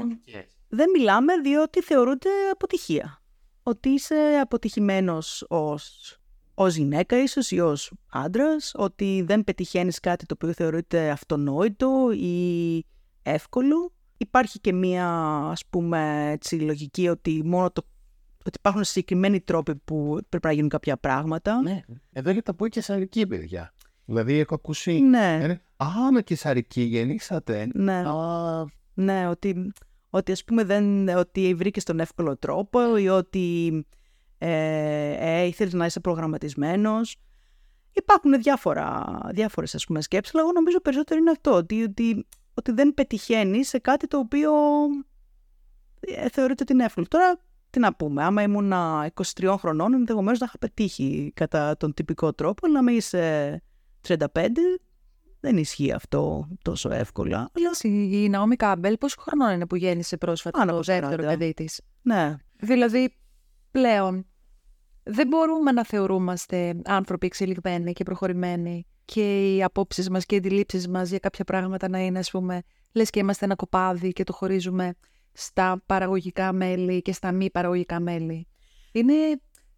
[0.69, 3.21] δεν μιλάμε διότι θεωρούνται αποτυχία.
[3.63, 6.17] Ότι είσαι αποτυχημένος ως,
[6.53, 12.85] ως γυναίκα ίσως ή ως άντρας, ότι δεν πετυχαίνεις κάτι το οποίο θεωρείται αυτονόητο ή
[13.21, 15.07] εύκολο Υπάρχει και μία,
[15.51, 17.85] ας πούμε, έτσι, λογική ότι μόνο το
[18.47, 21.61] ότι υπάρχουν συγκεκριμένοι τρόποι που πρέπει να γίνουν κάποια πράγματα.
[21.61, 21.81] Ναι.
[22.11, 23.73] Εδώ για τα πω και σαρική, παιδιά.
[24.05, 24.99] Δηλαδή, έχω ακούσει.
[24.99, 25.37] Ναι.
[25.41, 27.67] Ε, Α, με και σαρική γεννήσατε.
[27.73, 28.03] Ναι.
[28.07, 28.65] Α...
[28.93, 29.71] Ναι, ότι,
[30.09, 33.85] ότι ας πούμε δεν, ότι βρήκες τον εύκολο τρόπο ή ότι
[34.37, 34.51] ε,
[35.19, 37.17] ε, ήθελες να είσαι προγραμματισμένος.
[37.91, 42.25] Υπάρχουν διάφορα, διάφορες ας πούμε σκέψεις, αλλά εγώ νομίζω περισσότερο είναι αυτό, ότι, ότι
[42.57, 44.51] ότι δεν πετυχαίνει σε κάτι το οποίο
[45.99, 47.07] ε, θεωρείται ότι είναι εύκολο.
[47.07, 47.39] Τώρα,
[47.69, 48.73] τι να πούμε, άμα ήμουν
[49.35, 53.61] 23 χρονών, ενδεχομένως να είχα πετύχει κατά τον τυπικό τρόπο, αλλά να είσαι
[54.07, 54.17] 35,
[55.39, 57.49] δεν ισχύει αυτό τόσο εύκολα.
[57.83, 62.35] Η Ναόμι Κάμπελ πόσο χρονών είναι που γέννησε πρόσφατα το δεύτερο παιδί της; Ναι.
[62.59, 63.15] Δηλαδή,
[63.71, 64.25] πλέον
[65.03, 70.87] δεν μπορούμε να θεωρούμαστε άνθρωποι εξελιγμένοι και προχωρημένοι και οι απόψεις μας και οι αντιλήψεις
[70.87, 74.33] μας για κάποια πράγματα να είναι, ας πούμε, λες και είμαστε ένα κοπάδι και το
[74.33, 74.93] χωρίζουμε
[75.33, 78.47] στα παραγωγικά μέλη και στα μη παραγωγικά μέλη.
[78.91, 79.13] Είναι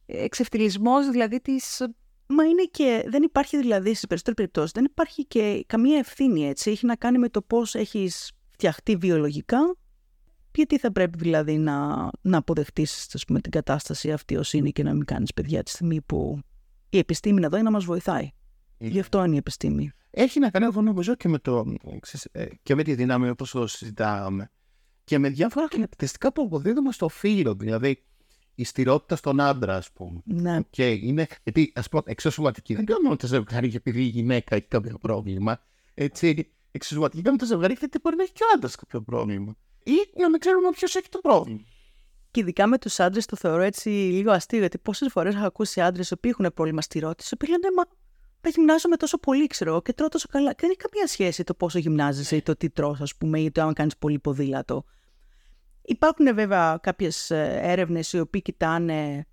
[0.05, 1.87] εξευτελισμό δηλαδή της.
[2.27, 3.03] Μα είναι και.
[3.07, 6.71] Δεν υπάρχει δηλαδή στις περισσότερες περιπτώσεις, δεν υπάρχει και καμία ευθύνη έτσι.
[6.71, 9.75] Έχει να κάνει με το πώς έχεις φτιαχτεί βιολογικά.
[10.55, 15.05] Γιατί θα πρέπει δηλαδή να, να αποδεχτείς την κατάσταση αυτή ως είναι και να μην
[15.05, 16.39] κάνεις παιδιά τη στιγμή που
[16.89, 18.31] η επιστήμη εδώ είναι να μας βοηθάει.
[18.79, 19.91] Γι' αυτό είναι η επιστήμη.
[20.11, 21.65] Έχει να κάνει, εγώ νομίζω, και με, το,
[22.31, 24.51] ε, και με τη δύναμη όπως το συζητάμε.
[25.03, 27.55] Και με διάφορα χαρακτηριστικά που αποδίδουμε στο φίλο.
[27.55, 28.03] Δηλαδή,
[28.55, 30.21] η στηρότητα στον άντρα, ας πούμε.
[30.25, 30.59] Ναι.
[30.59, 34.97] Okay, είναι, γιατί, ας πούμε, εξωσωματική δεν κάνουμε το ζευγάρι επειδή η γυναίκα έχει κάποιο
[34.97, 35.59] πρόβλημα.
[35.93, 39.55] Έτσι, εξωσωματική κάνουμε το ζευγάρι γιατί μπορεί να έχει και ο άντρας κάποιο πρόβλημα.
[39.83, 41.61] Ή να μην ξέρουμε ποιος έχει το πρόβλημα.
[42.31, 45.81] Και ειδικά με τους άντρες το θεωρώ έτσι λίγο αστείο, γιατί πόσες φορές έχω ακούσει
[45.81, 47.95] άντρες που έχουν πρόβλημα στηρότητα, οι οποίοι λένε Μα τα
[48.47, 50.49] γυμνάζομαι τόσο πολύ, ξέρω, και τρώω τόσο καλά.
[50.49, 53.51] Και δεν έχει καμία σχέση το πόσο γυμνάζεσαι ή το τι τρως, ας πούμε, ή
[53.51, 54.83] το αν κάνεις πολύ ποδήλατο.
[55.81, 59.25] Υπάρχουν βέβαια κάποιες έρευνες οι οποίοι κοιτάνε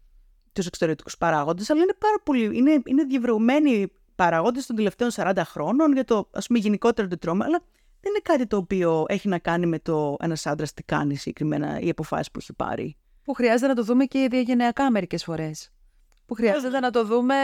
[0.52, 2.56] τους εξωτερικούς παράγοντες, αλλά είναι πάρα πολύ.
[2.56, 7.44] Είναι, είναι διευρωπημένοι παράγοντες των τελευταίων 40 χρόνων για το ας πούμε γενικότερο τι τρώμε,
[7.44, 7.62] αλλά
[8.00, 11.80] δεν είναι κάτι το οποίο έχει να κάνει με το ένας άντρας τι κάνει συγκεκριμένα
[11.80, 12.96] ή αποφάσεις που έχει πάρει.
[13.24, 15.70] Που χρειάζεται να το δούμε και διαγενειακά μερικές φορές.
[16.26, 17.34] Που χρειάζεται να το δούμε.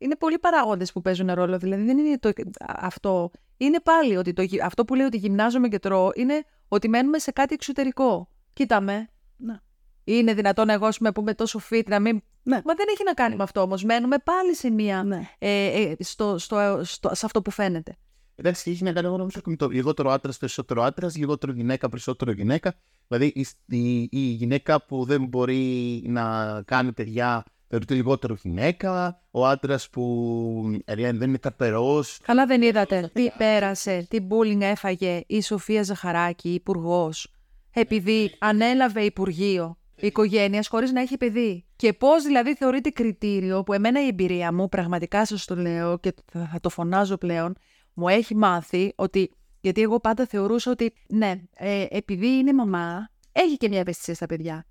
[0.00, 1.58] Είναι πολλοί παράγοντες που παίζουν ρόλο.
[1.58, 2.32] Δηλαδή δεν είναι το...
[2.66, 3.30] αυτό.
[3.56, 4.44] Είναι πάλι ότι το...
[4.64, 8.28] αυτό που λέει ότι γυμνάζομαι και τρώω είναι ότι μένουμε σε κάτι εξωτερικό.
[8.52, 9.08] Κοίτα με.
[9.36, 9.62] Να.
[10.04, 12.22] Είναι δυνατόν εγώ πούμε, πούμε τόσο fit να μην.
[12.42, 12.60] Ναι.
[12.64, 13.84] Μα δεν έχει να κάνει με αυτό όμως.
[13.84, 15.02] Μένουμε πάλι σε μία.
[15.02, 15.28] Ναι.
[15.38, 17.96] Ε, ε, στο, στο, στο, σε αυτό που φαίνεται.
[18.34, 22.74] Εντάξει, έχει να κάνει νομίζω με το λιγότερο άντρας περισσότερο άντρας, λιγότερο γυναίκα περισσότερο γυναίκα.
[23.08, 29.22] Δηλαδή η, η, η, γυναίκα που δεν μπορεί να κάνει παιδιά θεωρείται λιγότερο γυναίκα.
[29.30, 32.04] Ο άντρας που ε, δεν είναι ταπερό.
[32.22, 37.34] Καλά, δεν είδατε τι πέρασε, τι bullying έφαγε η Σοφία Ζαχαράκη, υπουργός,
[37.70, 41.64] επειδή ανέλαβε Υπουργείο οικογένειας χωρίς να έχει παιδί.
[41.76, 46.14] Και πώς δηλαδή θεωρείται κριτήριο που εμένα η εμπειρία μου, πραγματικά σας το λέω και
[46.32, 47.56] θα το φωνάζω πλέον,
[47.94, 49.30] μου έχει μάθει ότι.
[49.62, 54.26] Γιατί εγώ πάντα θεωρούσα ότι ναι, ε, επειδή είναι μαμά, έχει και μια ευαισθησία στα
[54.26, 54.66] παιδιά.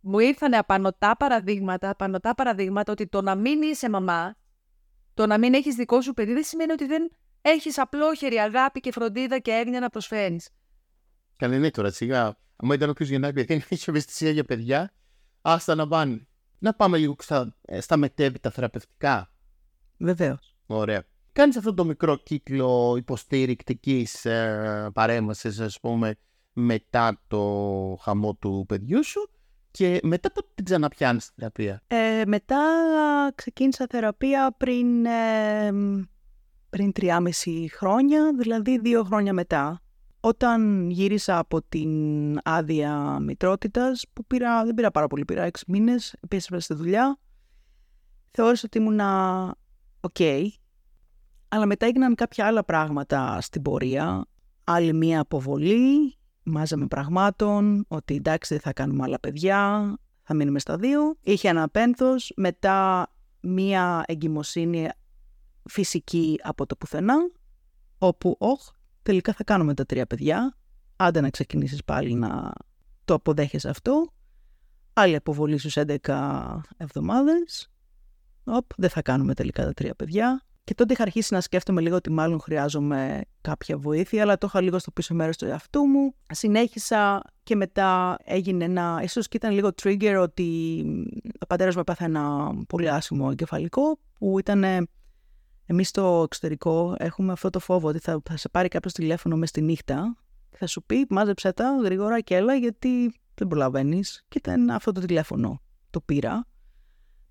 [0.00, 4.36] Μου ήρθαν απανοτά παραδείγματα, απανοτά παραδείγματα ότι το να μην είσαι μαμά,
[5.14, 7.10] το να μην έχεις δικό σου παιδί, δεν σημαίνει ότι δεν
[7.42, 10.48] έχεις απλόχερη αγάπη και φροντίδα και έγνοια να προσφέρεις.
[11.36, 12.38] Καλή ναι τώρα, σιγά.
[12.56, 14.92] Αν ήταν όποιος γεννάει παιδί, δεν έχει ευαισθησία για παιδιά,
[15.42, 16.26] άστα να πάνε.
[16.58, 19.32] Να πάμε λίγο στα, ε, στα μετέπειτα θεραπευτικά.
[19.98, 20.56] Βεβαίως.
[20.66, 21.04] Ωραία.
[21.32, 26.14] Κάνεις αυτό το μικρό κύκλο υποστηρικτική ε, παρέμβασης, ας πούμε,
[26.52, 27.42] μετά το
[28.00, 29.30] χαμό του παιδιού σου
[29.78, 32.62] και μετά πότε την ξαναπιάνεις τη θεραπεία; Ε, μετά
[33.34, 35.70] ξεκίνησα θεραπεία πριν, ε,
[36.70, 39.80] πριν 3,5 χρόνια, δηλαδή δύο χρόνια μετά.
[40.20, 41.90] Όταν γύρισα από την
[42.44, 47.18] άδεια μητρότητας, που πήρα, δεν πήρα πάρα πολύ, πήρα 6 μήνες, πίσω στη δουλειά,
[48.30, 49.54] θεώρησα ότι ήμουνα
[50.00, 50.20] οκ,
[51.48, 54.24] αλλά μετά έγιναν κάποια άλλα πράγματα στην πορεία.
[54.64, 56.17] Άλλη μία αποβολή,
[56.48, 61.16] μάζεμα πραγμάτων, ότι εντάξει δεν θα κάνουμε άλλα παιδιά, θα μείνουμε στα δύο.
[61.20, 63.08] Είχε ένα πένθος, μετά
[63.40, 64.88] μία εγκυμοσύνη
[65.68, 67.16] φυσική από το πουθενά,
[67.98, 68.68] όπου, όχ,
[69.02, 70.56] τελικά θα κάνουμε τα τρία παιδιά,
[70.96, 72.52] άντε να ξεκινήσεις πάλι να
[73.04, 74.12] το αποδέχεσαι αυτό.
[74.92, 77.70] Άλλη αποβολή στους 11 εβδομάδες,
[78.44, 80.42] Οπ, δεν θα κάνουμε τελικά τα τρία παιδιά.
[80.68, 84.60] Και τότε είχα αρχίσει να σκέφτομαι λίγο ότι μάλλον χρειάζομαι κάποια βοήθεια, αλλά το είχα
[84.60, 86.14] λίγο στο πίσω μέρος του εαυτού μου.
[86.30, 90.82] Συνέχισα και μετά έγινε ένα, ίσως και ήταν λίγο trigger ότι
[91.40, 94.64] ο πατέρας μου έπαθε ένα πολύ άσχημο εγκεφαλικό που ήταν
[95.66, 99.48] Εμείς στο εξωτερικό έχουμε αυτό το φόβο ότι θα, θα σε πάρει κάποιος τηλέφωνο μες
[99.48, 100.16] στη νύχτα
[100.50, 104.24] και θα σου πει μάζεψε τα γρήγορα και έλα γιατί δεν προλαβαίνεις.
[104.28, 105.62] Και ήταν αυτό το τηλέφωνο.
[105.90, 106.46] Το πήρα.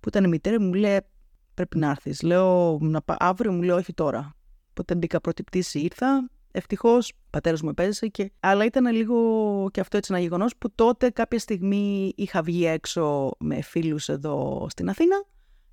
[0.00, 1.00] Που ήταν η μητέρα μου, λέει
[1.58, 2.22] πρέπει να έρθεις.
[2.22, 4.34] Λέω να, αύριο μου λέει όχι τώρα.
[4.70, 6.30] Οπότε μπήκα πρώτη πτήση, ήρθα.
[6.50, 8.06] Ευτυχώς, ο πατέρας μου επέζησε.
[8.06, 8.32] Και...
[8.40, 9.18] Αλλά ήταν λίγο
[9.70, 14.66] και αυτό έτσι ένα γεγονός που τότε κάποια στιγμή είχα βγει έξω με φίλους εδώ
[14.70, 15.24] στην Αθήνα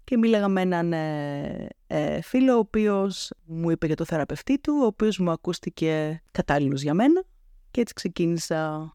[0.04, 4.80] και μίλαγα με έναν ε, ε, φίλο ο οποίος μου είπε για το θεραπευτή του,
[4.82, 7.24] ο οποίος μου ακούστηκε κατάλληλος για μένα
[7.72, 8.94] και έτσι ξεκίνησα.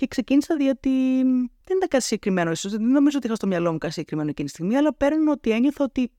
[0.00, 1.22] Και ξεκίνησα διότι
[1.64, 4.48] δεν ήταν κάτι συγκεκριμένο, ίσως δεν νομίζω ότι είχα στο μυαλό μου κάτι συγκεκριμένο εκείνη
[4.48, 6.10] τη στιγμή, αλλά παίρνω ότι ένιωθα ότι,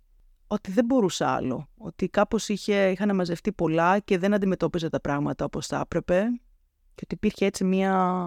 [0.48, 1.70] ότι δεν μπορούσα άλλο.
[1.78, 6.26] Ότι κάπως είχε, είχαν μαζευτεί πολλά και δεν αντιμετώπιζα τα πράγματα όπως θα έπρεπε
[6.96, 8.24] και ότι υπήρχε έτσι μία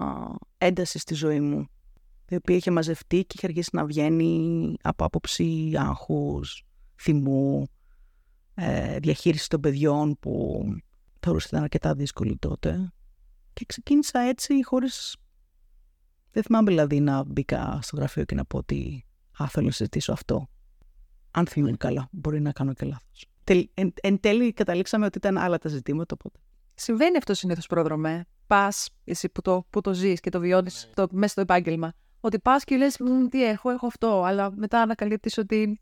[0.57, 1.67] ένταση στη ζωή μου
[2.29, 6.65] η οποία είχε μαζευτεί και είχε αρχίσει να βγαίνει από άποψη άγχους,
[7.01, 7.67] θυμού,
[8.55, 10.63] ε, διαχείριση των παιδιών που
[11.19, 12.93] θεωρούσα ήταν αρκετά δύσκολη τότε.
[13.53, 15.15] Και ξεκίνησα έτσι χωρίς...
[16.35, 19.05] Δεν θυμάμαι δηλαδή να μπήκα στο γραφείο και να πω ότι
[19.43, 20.49] α, θέλω να συζητήσω αυτό.
[21.31, 23.25] Αν θυμάμαι καλά, μπορεί να κάνω και λάθος.
[23.73, 26.39] Εν, εν τέλει καταλήξαμε ότι ήταν άλλα τα ζητήματα, οπότε.
[26.73, 28.25] Συμβαίνει αυτό συνήθως πρόδρομε.
[28.47, 31.05] Πας, εσύ που το, που το ζεις και το βιώνεις ναι.
[31.11, 32.97] μέσα στο επάγγελμα ότι πας και λες:
[33.29, 34.23] Τι έχω, έχω αυτό.
[34.23, 35.81] Αλλά μετά ανακαλύπτεις ότι.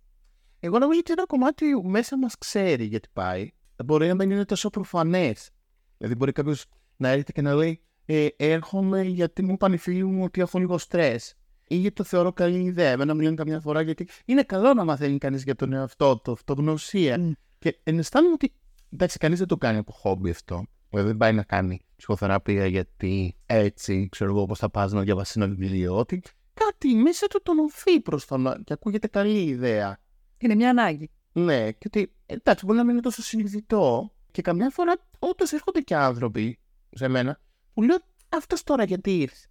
[0.60, 3.52] Εγώ νομίζω ότι ένα κομμάτι μέσα μας ξέρει γιατί πάει.
[3.86, 5.50] Μπορεί να μην είναι τόσο προφανές.
[5.98, 6.66] Δηλαδή, μπορεί κάποιος
[6.98, 10.60] να έρχεται και να λέει: ε, Έρχομαι γιατί μου είπαν οι φίλοι μου ότι έχω
[10.60, 11.36] λίγο στρες.
[11.68, 12.92] Ή γιατί το θεωρώ καλή ιδέα.
[12.92, 16.32] Εμένα μου λένε καμιά φορά γιατί είναι καλό να μαθαίνει κανείς για τον εαυτό του,
[16.32, 17.18] αυτογνωσία.
[17.20, 17.32] Mm.
[17.60, 18.54] Και αισθάνομαι ότι
[18.94, 20.66] εντάξει, κανείς δεν το κάνει από χόμπι αυτό.
[20.90, 25.36] Δηλαδή δεν πάει να κάνει ψυχοθεραπεία γιατί έτσι ξέρω εγώ πώ θα πας να διαβάσεις
[25.36, 25.98] ένα βιβλίο.
[25.98, 26.22] Ότι
[26.54, 30.00] κάτι μέσα του τον οθεί προ τον και ακούγεται καλή ιδέα.
[30.38, 31.10] Είναι μια ανάγκη.
[31.34, 35.80] Ναι, και ότι εντάξει, μπορεί να μην είναι τόσο συνειδητό και καμιά φορά όντως έρχονται
[35.80, 37.40] και άνθρωποι σε μένα
[37.74, 37.98] που λέω
[38.30, 39.48] αυτός τώρα γιατί ήρθε.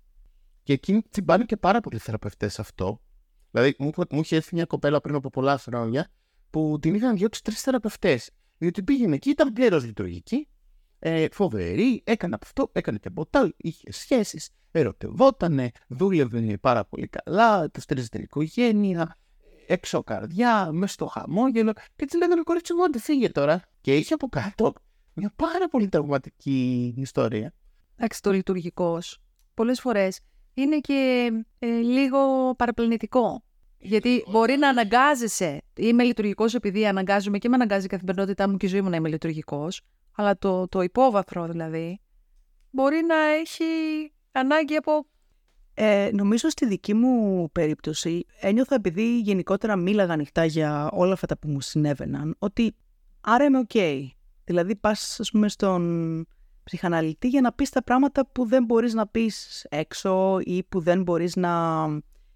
[0.63, 3.01] Και εκείνοι τσιμπάνε και πάρα πολλοί θεραπευτές αυτό.
[3.51, 6.09] Δηλαδή, μου, μου είχε έρθει μια κοπέλα πριν από πολλά χρόνια
[6.51, 8.31] που την είχαν διώξει τρεις θεραπευτές.
[8.59, 10.49] Διότι πήγαινε εκεί, ήταν πλήρως λειτουργική,
[10.99, 17.71] ε, φοβερή, έκανε αυτό, έκανε και από τα, είχε σχέσεις, ερωτευότανε, δούλευε πάρα πολύ καλά,
[17.71, 19.19] τους στήριζε την οικογένεια,
[19.67, 21.73] έξω καρδιά, μέσα στο χαμόγελο.
[21.97, 23.63] Και της λέγανε κορίτσι μου, φύγε τώρα.
[23.81, 24.73] Και είχε από κάτω
[25.15, 27.55] μια πάρα πολύ τραυματική ιστορία.
[28.05, 29.19] Εντάξει, το λειτουργικός
[29.55, 30.21] πολλές φορές
[30.55, 32.19] είναι και ε, λίγο
[32.55, 33.43] παραπλανητικό.
[33.79, 35.63] Γιατί μπορεί να αναγκάζεσαι.
[35.77, 38.97] Είμαι λειτουργικός επειδή αναγκάζομαι και με αναγκάζει η καθημερινότητά μου και η ζωή μου να
[38.97, 39.81] είμαι λειτουργικός.
[40.17, 42.01] Αλλά το, το υπόβαθρο δηλαδή
[42.71, 43.65] μπορεί να έχει
[44.33, 45.07] ανάγκη από
[45.75, 51.49] ε, νομίζω στη δική μου περίπτωση ένιωθα επειδή γενικότερα μίλαγα ανοιχτά για όλα αυτά που
[51.49, 52.75] μου συνέβαιναν ότι
[53.21, 54.07] άρα είμαι οκ.
[54.45, 56.27] Δηλαδή πας ας πούμε στον
[56.65, 61.03] ψυχαναλυτή για να πεις τα πράγματα που δεν μπορείς να πεις έξω ή που δεν
[61.03, 61.87] μπορείς να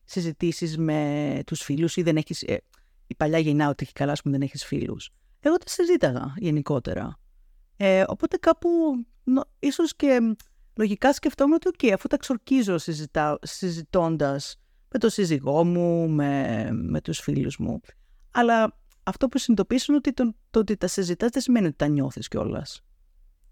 [0.05, 2.43] συζητήσεις με τους φίλους ή δεν έχεις...
[2.43, 2.63] Ε,
[3.07, 5.11] η παλιά γενιά ότι έχει καλά, ας πούμε, δεν έχεις φίλους.
[5.41, 7.19] Εγώ τα συζήταγα γενικότερα.
[7.77, 8.69] Ε, οπότε κάπου
[9.25, 10.37] νο, ίσως και
[10.75, 14.61] λογικά σκεφτόμουν ότι okay, αφού τα ξορκίζω συζητά, συζητώντας
[14.93, 17.81] με τον σύζυγό μου, με, με τους φίλους μου.
[18.31, 22.29] Αλλά αυτό που συνειδητοποιήσουν ότι το, το ότι τα συζητάς δεν σημαίνει ότι τα νιώθεις
[22.29, 22.86] κιόλας.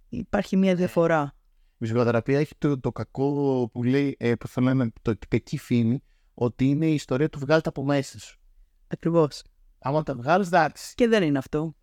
[0.09, 1.37] Υπάρχει μια διαφορά.
[1.79, 6.03] Η ψυχοθεραπεία έχει το, το κακό που λέει, ε, που θέλω το, το κακή φήμη,
[6.35, 8.39] ότι είναι η ιστορία του βγάλει από μέσα σου.
[8.87, 9.43] Ακριβώς.
[9.79, 10.95] Άμα τα βγάλεις, εντάξει.
[10.95, 11.75] Και δεν είναι αυτό.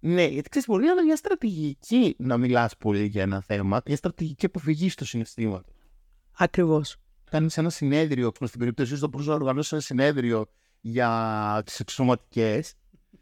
[0.00, 3.96] Ναι, γιατί ξέρεις, μπορεί να είναι μια στρατηγική να μιλάς πολύ για ένα θέμα, μια
[3.96, 5.72] στρατηγική αποφυγή του συναισθήματο.
[6.36, 6.96] Ακριβώς.
[7.30, 10.46] Κάνεις ένα συνέδριο, στην περίπτωση σου, θα να οργανώσεις ένα συνέδριο
[10.80, 12.74] για τις εξωματικές,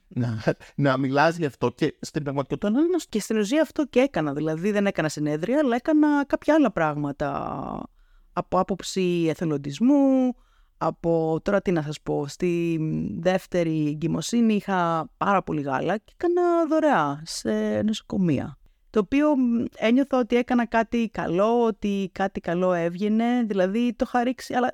[0.08, 0.42] να,
[0.84, 2.96] να μιλάς γι' αυτό και στην πραγματικότητα να είναι.
[3.08, 4.32] Και στην ουσία αυτό και έκανα.
[4.32, 7.90] Δηλαδή δεν έκανα συνέδρια, αλλά έκανα κάποια άλλα πράγματα.
[8.32, 10.34] Από άποψη εθελοντισμού,
[10.78, 12.78] από τώρα τι να σας πω, στη
[13.18, 18.58] δεύτερη εγκυμοσύνη είχα πάρα πολύ γάλα και έκανα δωρεά σε νοσοκομεία.
[18.90, 19.28] Το οποίο
[19.76, 24.70] ένιωθα ότι έκανα κάτι καλό, ότι κάτι καλό έβγαινε, δηλαδή το είχα ρίξει, αλλά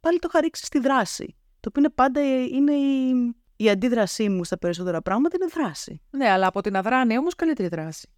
[0.00, 1.34] πάλι το είχα ρίξει στη δράση.
[1.60, 3.12] Το οποίο είναι πάντα είναι η,
[3.62, 6.00] η αντίδρασή μου στα περισσότερα πράγματα είναι δράση.
[6.10, 8.08] Ναι, αλλά από την αδράνεια όμως καλύτερη δράση.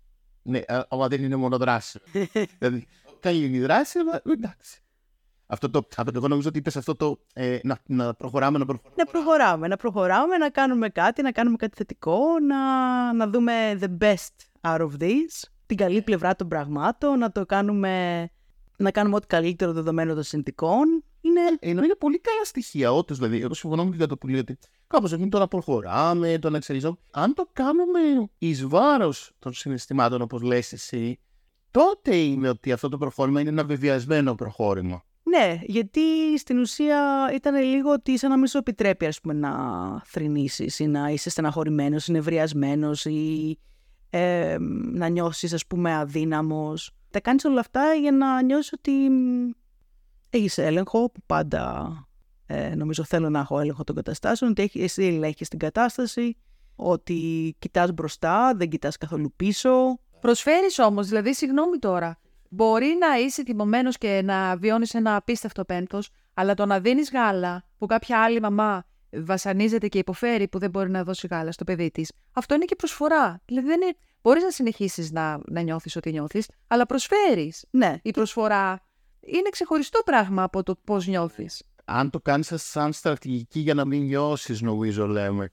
[0.43, 2.01] Ναι, αλλά δεν είναι μόνο δράση.
[2.59, 2.87] δηλαδή,
[3.21, 4.81] κάνει η δράση, αλλά εντάξει.
[5.47, 8.95] Αυτό το, εγώ νομίζω ότι είπες αυτό το ε, να, να προχωράμε, να προχωράμε.
[8.97, 13.99] Να προχωράμε, να προχωράμε, να κάνουμε κάτι, να κάνουμε κάτι θετικό, να, να δούμε the
[13.99, 18.29] best out of this, την καλή πλευρά των πραγμάτων, να το κάνουμε,
[18.77, 21.05] να κάνουμε ό,τι καλύτερο δεδομένο των συνθηκών.
[21.25, 21.41] Είναι...
[21.61, 23.41] Ε, είναι πολύ καλά στοιχεία, όντως δηλαδή.
[23.41, 26.97] Εγώ συμφωνώ με την που ότι κάπως εκεί το να προχωράμε, το να εξελίσσουμε.
[27.11, 31.19] Αν το κάνουμε εις βάρος των συναισθημάτων, όπως λες εσύ,
[31.71, 35.05] τότε είναι ότι αυτό το προχώρημα είναι ένα βεβαιασμένο προχώρημα.
[35.23, 36.01] Ναι, γιατί
[36.39, 39.53] στην ουσία ήταν λίγο ότι σαν να μην σου επιτρέπει ας πούμε, να
[40.05, 43.59] θρυνήσεις ή να είσαι στεναχωρημένος ή νευριασμένος ή
[44.11, 44.57] ε,
[44.93, 46.91] να νιώσεις ας πούμε αδύναμος.
[47.11, 48.93] Τα κάνεις όλα αυτά για να νιώσεις ότι
[50.33, 51.93] έχεις έλεγχο που πάντα
[52.47, 56.37] ε, νομίζω θέλω να έχω έλεγχο των καταστάσεων, ότι εσύ ελέγχεις την κατάσταση,
[56.77, 59.99] ότι κοιτάς μπροστά, δεν κοιτάς καθόλου πίσω.
[60.21, 62.21] Προσφέρεις όμως, δηλαδή συγγνώμη τώρα,
[62.55, 67.65] Μπορεί να είσαι τιμωμένος και να βιώνεις ένα απίστευτο πένθος, αλλά το να δίνεις γάλα
[67.79, 71.91] που κάποια άλλη μαμά βασανίζεται και υποφέρει που δεν μπορεί να δώσει γάλα στο παιδί
[71.91, 73.41] της, αυτό είναι και προσφορά.
[73.45, 73.95] Δηλαδή δεν είναι...
[74.23, 77.65] μπορείς να συνεχίσεις να, να νιώθεις ό,τι νιώθεις, αλλά προσφέρεις.
[77.71, 77.97] Ναι.
[78.03, 78.81] Η προσφορά
[79.27, 81.63] είναι ξεχωριστό πράγμα από το πώς νιώθεις.
[81.85, 85.53] Αν το κάνεις σαν στρατηγική για να μην νιώσεις, νομίζω λέμε.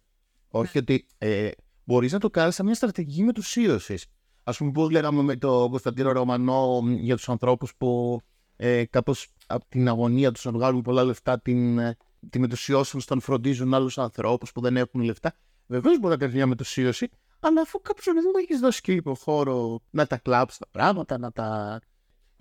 [0.49, 0.79] Όχι ναι.
[0.81, 1.49] ότι ε,
[1.83, 3.97] μπορείς να το κάνεις σαν μια στρατηγική μετουσίωση.
[4.43, 8.21] Α πούμε, πώς λέγαμε με τον Κωνσταντίνο Ρωμανό για τους ανθρώπους που
[8.55, 11.97] ε, κάπως από την αγωνία τους να βγάλουν πολλά λεφτά την, ε,
[12.29, 15.33] τη μετουσιώσουν στον φροντίζουν άλλους ανθρώπους που δεν έχουν λεφτά.
[15.67, 20.07] Βεβαίως μπορεί να κάνει μια μετουσίωση, αλλά αφού κάποιος δεν έχεις δώσει και χώρο να
[20.07, 21.79] τα κλάψεις τα πράγματα, να τα.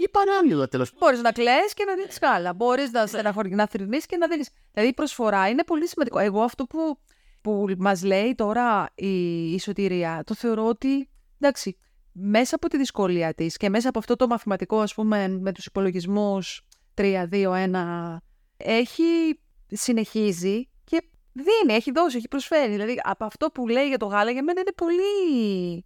[0.01, 1.09] Ή παράλληλα τέλος πάντων.
[1.09, 2.55] Μπορείς να κλαις και να δίνεις σκάλα.
[2.55, 4.51] Μπορείς να στεναχωρεί, να θρυνείς και να δίνεις.
[4.73, 6.19] Δηλαδή η προσφορά είναι πολύ σημαντικό.
[6.19, 6.99] Εγώ αυτό που,
[7.41, 11.09] που μας λέει τώρα η, η σωτηρία, το θεωρώ ότι
[11.41, 11.79] εντάξει,
[12.13, 15.67] μέσα από τη δυσκολία της και μέσα από αυτό το μαθηματικό, ας πούμε, με τους
[15.67, 18.17] υπολογισμούς 3, 2, 1,
[18.57, 22.71] έχει, συνεχίζει και δίνει, έχει δώσει, έχει προσφέρει.
[22.71, 25.85] Δηλαδή, από αυτό που λέει για το γάλα, για μένα είναι πολύ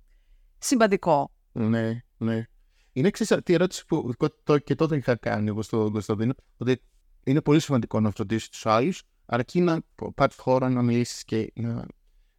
[0.58, 1.30] σημαντικό.
[1.52, 2.46] Ναι, ναι.
[2.92, 4.12] Είναι εξής, τη ερώτηση που
[4.44, 6.82] το, και τότε είχα κάνει εγώ στον Κωνσταντίνο, ότι
[7.24, 9.80] είναι πολύ σημαντικό να φροντίσεις τους άλλους, αρκεί να
[10.14, 11.86] πάρεις χώρα να μιλήσεις και να,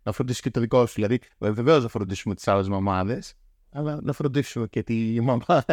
[0.03, 0.93] να φροντίσεις και το δικό σου.
[0.93, 3.33] Δηλαδή, βεβαίως να φροντίσουμε τις άλλες μαμάδες,
[3.71, 5.65] αλλά να φροντίσουμε και τη μαμά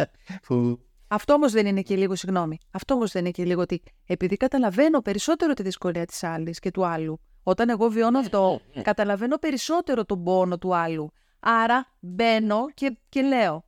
[0.47, 0.79] που...
[1.07, 2.57] Αυτό όμως δεν είναι και λίγο, συγγνώμη.
[2.71, 6.71] Αυτό όμως δεν είναι και λίγο ότι επειδή καταλαβαίνω περισσότερο τη δυσκολία της άλλης και
[6.71, 8.81] του άλλου, όταν εγώ βιώνω ναι, αυτό, ναι, ναι.
[8.81, 11.11] καταλαβαίνω περισσότερο τον πόνο του άλλου.
[11.39, 13.65] Άρα μπαίνω και, και λέω,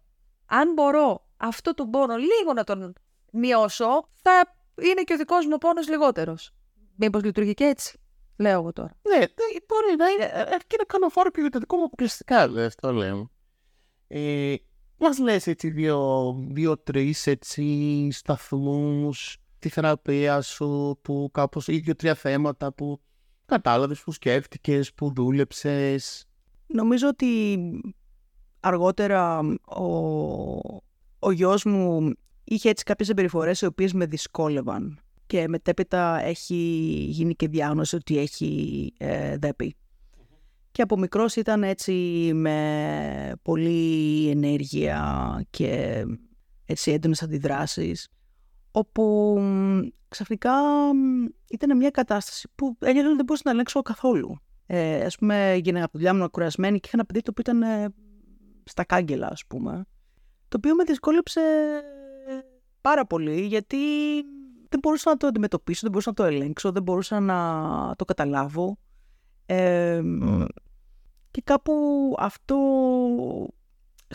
[0.59, 2.93] αν μπορώ αυτό το πόνο λίγο να τον
[3.31, 6.53] μειώσω, θα είναι και ο δικός μου πόνος λιγότερος.
[6.95, 7.99] Μήπως λειτουργεί και έτσι,
[8.37, 8.97] λέω εγώ τώρα.
[9.09, 9.25] Ναι, ναι,
[9.67, 10.31] μπορεί να είναι.
[10.53, 13.31] Αρκεί να κάνω φόρο για το δικό μου αποκλειστικά, δε, αυτό λέω.
[14.07, 14.55] Ε,
[14.97, 22.15] Μας λες έτσι δύο-τρει δύο, τρεις, έτσι σταθμούς τη θεραπεία σου που κάπως ή δύο-τρία
[22.15, 23.01] θέματα που
[23.45, 26.25] κατάλαβες, που σκέφτηκες, που δούλεψες.
[26.67, 27.57] Νομίζω ότι
[28.63, 29.85] αργότερα ο,
[31.19, 36.55] ο γιος μου είχε έτσι κάποιες εμπεριφορές οι οποίες με δυσκόλευαν και μετέπειτα έχει
[37.09, 39.75] γίνει και διάγνωση ότι έχει ε, δέπη.
[40.71, 41.93] Και από μικρός ήταν έτσι
[42.33, 46.03] με πολύ ενέργεια και
[46.65, 48.07] έτσι έντονες αντιδράσεις
[48.71, 49.37] όπου
[50.07, 50.53] ξαφνικά
[51.49, 54.37] ήταν μια κατάσταση που ένιωθα ότι δεν μπορούσα να ελέγξω καθόλου.
[54.65, 57.53] Ε, ας πούμε, γίνανε από τη δουλειά μου κουρασμένη και είχα ένα παιδί το οποίο
[57.53, 57.93] ήταν ε,
[58.65, 59.85] στα κάγκελα, ας πούμε.
[60.47, 61.41] Το οποίο με δυσκόλεψε
[62.81, 63.77] πάρα πολύ, γιατί
[64.69, 67.39] δεν μπορούσα να το αντιμετωπίσω, δεν μπορούσα να το ελέγξω, δεν μπορούσα να
[67.95, 68.77] το καταλάβω.
[69.45, 70.01] Ε,
[71.31, 71.73] Και κάπου
[72.17, 72.57] αυτό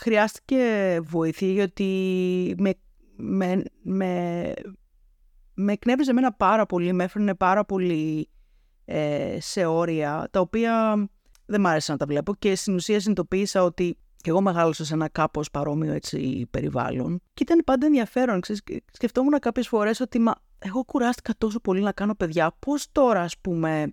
[0.00, 2.74] χρειάστηκε βοήθεια, γιατί με,
[3.16, 4.52] με, με,
[5.54, 8.28] με εκνεύριζε εμένα πάρα πολύ, με έφερνε πάρα πολύ
[8.84, 11.06] ε, σε όρια, τα οποία
[11.46, 14.94] δεν μ' άρεσε να τα βλέπω και στην ουσία συνειδητοποίησα ότι και εγώ μεγάλωσα σε
[14.94, 17.20] ένα κάπως παρόμοιο έτσι, περιβάλλον.
[17.34, 18.40] Και ήταν πάντα ενδιαφέρον.
[18.40, 18.62] Ξέρεις,
[18.92, 22.56] σκεφτόμουν κάποιες φορές ότι μα, εγώ κουράστηκα τόσο πολύ να κάνω παιδιά.
[22.58, 23.92] Πώς τώρα, ας πούμε,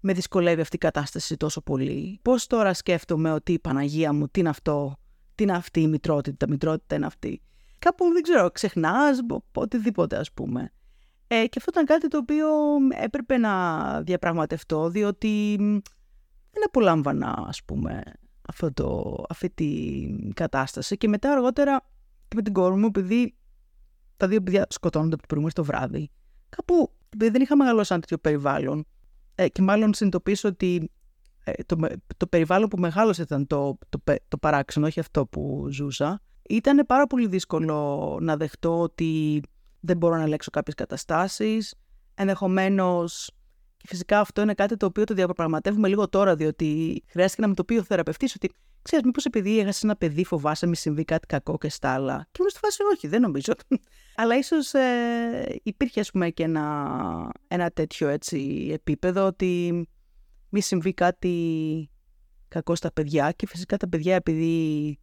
[0.00, 4.40] με δυσκολεύει αυτή η κατάσταση τόσο πολύ; Πώς τώρα σκέφτομαι ότι η Παναγία μου, τι
[4.40, 4.96] είναι αυτό,
[5.34, 7.42] τι είναι αυτή η μητρότητα, η μητρότητα είναι αυτή;
[7.78, 9.18] Κάπου δεν ξέρω, ξεχνάς,
[9.54, 10.72] οτιδήποτε ας πούμε.
[11.26, 12.48] Ε, και αυτό ήταν κάτι το οποίο
[13.00, 15.56] έπρεπε να διαπραγματευτώ, διότι
[16.50, 18.02] δεν απολάμβανα, ας πούμε,
[18.48, 20.96] αυτό το, αυτή την κατάσταση.
[20.96, 21.80] Και μετά αργότερα
[22.28, 23.34] και με την κόρη μου, επειδή
[24.16, 26.10] τα δύο παιδιά σκοτώνονται από το προηγούμενο το βράδυ,
[26.48, 28.86] κάπου επειδή δεν είχα μεγαλώσει ένα τέτοιο περιβάλλον,
[29.34, 30.90] ε, και μάλλον συνειδητοποιήσω ότι
[31.44, 31.76] ε, το,
[32.16, 37.06] το περιβάλλον που μεγάλωσε ήταν το, το, το παράξενο, όχι αυτό που ζούσα, ήταν πάρα
[37.06, 39.42] πολύ δύσκολο να δεχτώ ότι
[39.80, 41.74] δεν μπορώ να ελέγξω κάποιες καταστάσεις,
[42.14, 43.43] ενδεχομένως και
[43.86, 47.64] φυσικά αυτό είναι κάτι το οποίο το διαπραγματεύουμε λίγο τώρα, διότι χρειάστηκε να με το
[47.64, 48.50] πει ο θεραπευτής ότι
[48.82, 52.26] ξέρεις, μήπως επειδή έχασες ένα παιδί, φοβάσαι μη συμβεί κάτι κακό και στα άλλα.
[52.30, 53.52] Και μου στη φάση, όχι, δεν νομίζω.
[54.20, 59.84] Αλλά ίσως ε, υπήρχε, ας πούμε, και ένα, ένα τέτοιο έτσι επίπεδο ότι
[60.48, 61.90] μη συμβεί κάτι
[62.48, 63.32] κακό στα παιδιά.
[63.32, 64.98] Και φυσικά τα παιδιά, επειδή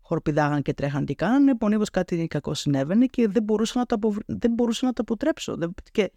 [0.00, 4.14] χορπηδάγαν και τρέχαν και κάνανε, μονίμω κάτι κακό συνέβαινε και δεν μπορούσα να το, απο...
[4.26, 5.58] δεν μπορούσα να το αποτρέψω.
[5.92, 6.12] Και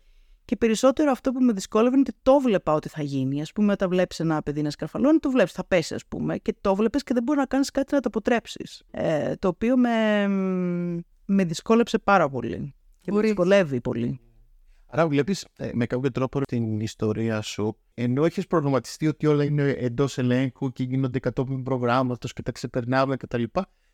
[0.50, 3.42] και περισσότερο αυτό που με δυσκόλευε είναι ότι το βλέπα ότι θα γίνει.
[3.42, 6.56] Α πούμε, όταν βλέπεις ένα παιδί να σκαρφαλώνει, το βλέπεις, θα πέσει, ας πούμε, και
[6.62, 8.84] το βλέπεις και δεν μπορεί να κάνεις κάτι να το αποτρέψεις.
[8.92, 10.28] Ε, το οποίο με,
[11.26, 12.74] με δυσκόλεψε πάρα πολύ.
[13.02, 14.20] Και με δυσκολεύει πολύ.
[14.86, 19.70] Άρα βλέπεις ε, με κάποιο τρόπο την ιστορία σου, ενώ έχεις προγραμματιστεί ότι όλα είναι
[19.70, 23.44] εντός ελέγχου και γίνονται κατόπιν προγράμματος και τα ξεπερνάμε κτλ.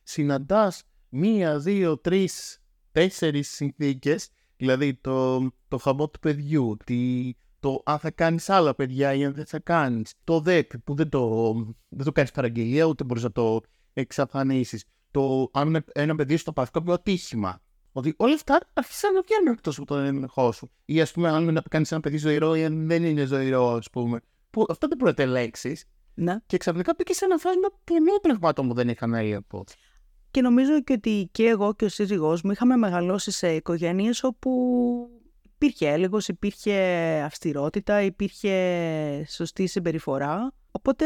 [0.03, 2.59] Συναντάς μία, δύο, τρεις,
[2.91, 9.13] τέσσερις συνθήκες Δηλαδή το, το χαμό του παιδιού, τι, το αν θα κάνεις άλλα παιδιά
[9.13, 10.13] ή αν δεν θα κάνεις.
[10.23, 11.53] Το ΔΕΚ που δεν το,
[11.89, 13.61] δεν το κάνεις παραγγελία, ούτε μπορείς να το
[13.93, 14.83] εξαφανίσεις.
[15.11, 17.61] Το αν ένα παιδί στο πάθει κάποιο ατύχημα.
[17.91, 20.71] Ότι όλα αυτά αρχίσαν να βγαίνουν εκτός από τον έλεγχό σου.
[20.85, 24.19] Ή ας πούμε, αν κάνεις ένα παιδί ζωηρό ή αν δεν είναι ζωηρό, ας πούμε.
[24.49, 25.79] Που αυτό δεν μπορεί να το ελέγξει.
[26.13, 26.35] Ναι.
[26.45, 29.63] Και ξαφνικά πήγε σε ένα φάσμα πολλών πραγμάτων που δεν είχαν έλεγχο.
[30.35, 34.51] Και νομίζω και ότι και εγώ και ο σύζυγός μου είχαμε μεγαλώσει σε οικογένειες όπου
[35.41, 36.73] υπήρχε έλεγχος, υπήρχε
[37.25, 40.53] αυστηρότητα, υπήρχε σωστή συμπεριφορά.
[40.71, 41.05] Οπότε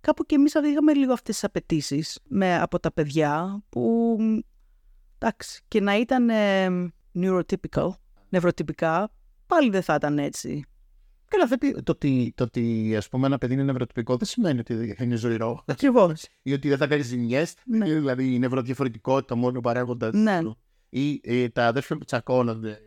[0.00, 2.18] κάπου και εμείς είχαμε λίγο αυτές τις απαιτήσεις
[2.60, 4.16] από τα παιδιά που
[5.18, 6.68] εντάξει, και να ήταν ε,
[7.14, 7.88] neurotypical,
[8.28, 9.10] νευροτυπικά,
[9.46, 10.64] πάλι δεν θα ήταν έτσι.
[11.32, 14.94] Καλά, δεν το ότι, το ότι ας πούμε, ένα παιδί είναι νευροτυπικό δεν σημαίνει ότι
[14.98, 15.62] θα είναι ζωηρό.
[15.66, 16.26] Ακριβώς.
[16.42, 17.54] ή ότι δεν θα κάνει ζημιές.
[17.64, 17.84] Ναι.
[17.84, 20.14] Δηλαδή η νευροδιαφορετικότητα μόνο παράγοντας.
[20.14, 20.40] Ναι.
[20.88, 22.80] Ή, ή τα αδέρφια που τσακώνονται.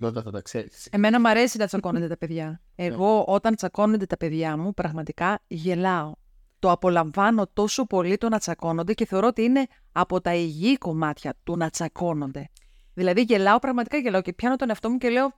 [0.00, 0.88] Όταν θα τα ξέρεις.
[0.90, 2.60] Εμένα μου αρέσει να τσακώνονται τα παιδιά.
[2.74, 6.12] Εγώ όταν τσακώνονται τα παιδιά μου, πραγματικά γελάω.
[6.58, 11.34] Το απολαμβάνω τόσο πολύ το να τσακώνονται και θεωρώ ότι είναι από τα υγιή κομμάτια
[11.44, 12.50] του να τσακώνονται.
[12.94, 15.34] Δηλαδή γελάω, πραγματικά γελάω και πιάνω τον εαυτό μου και λέω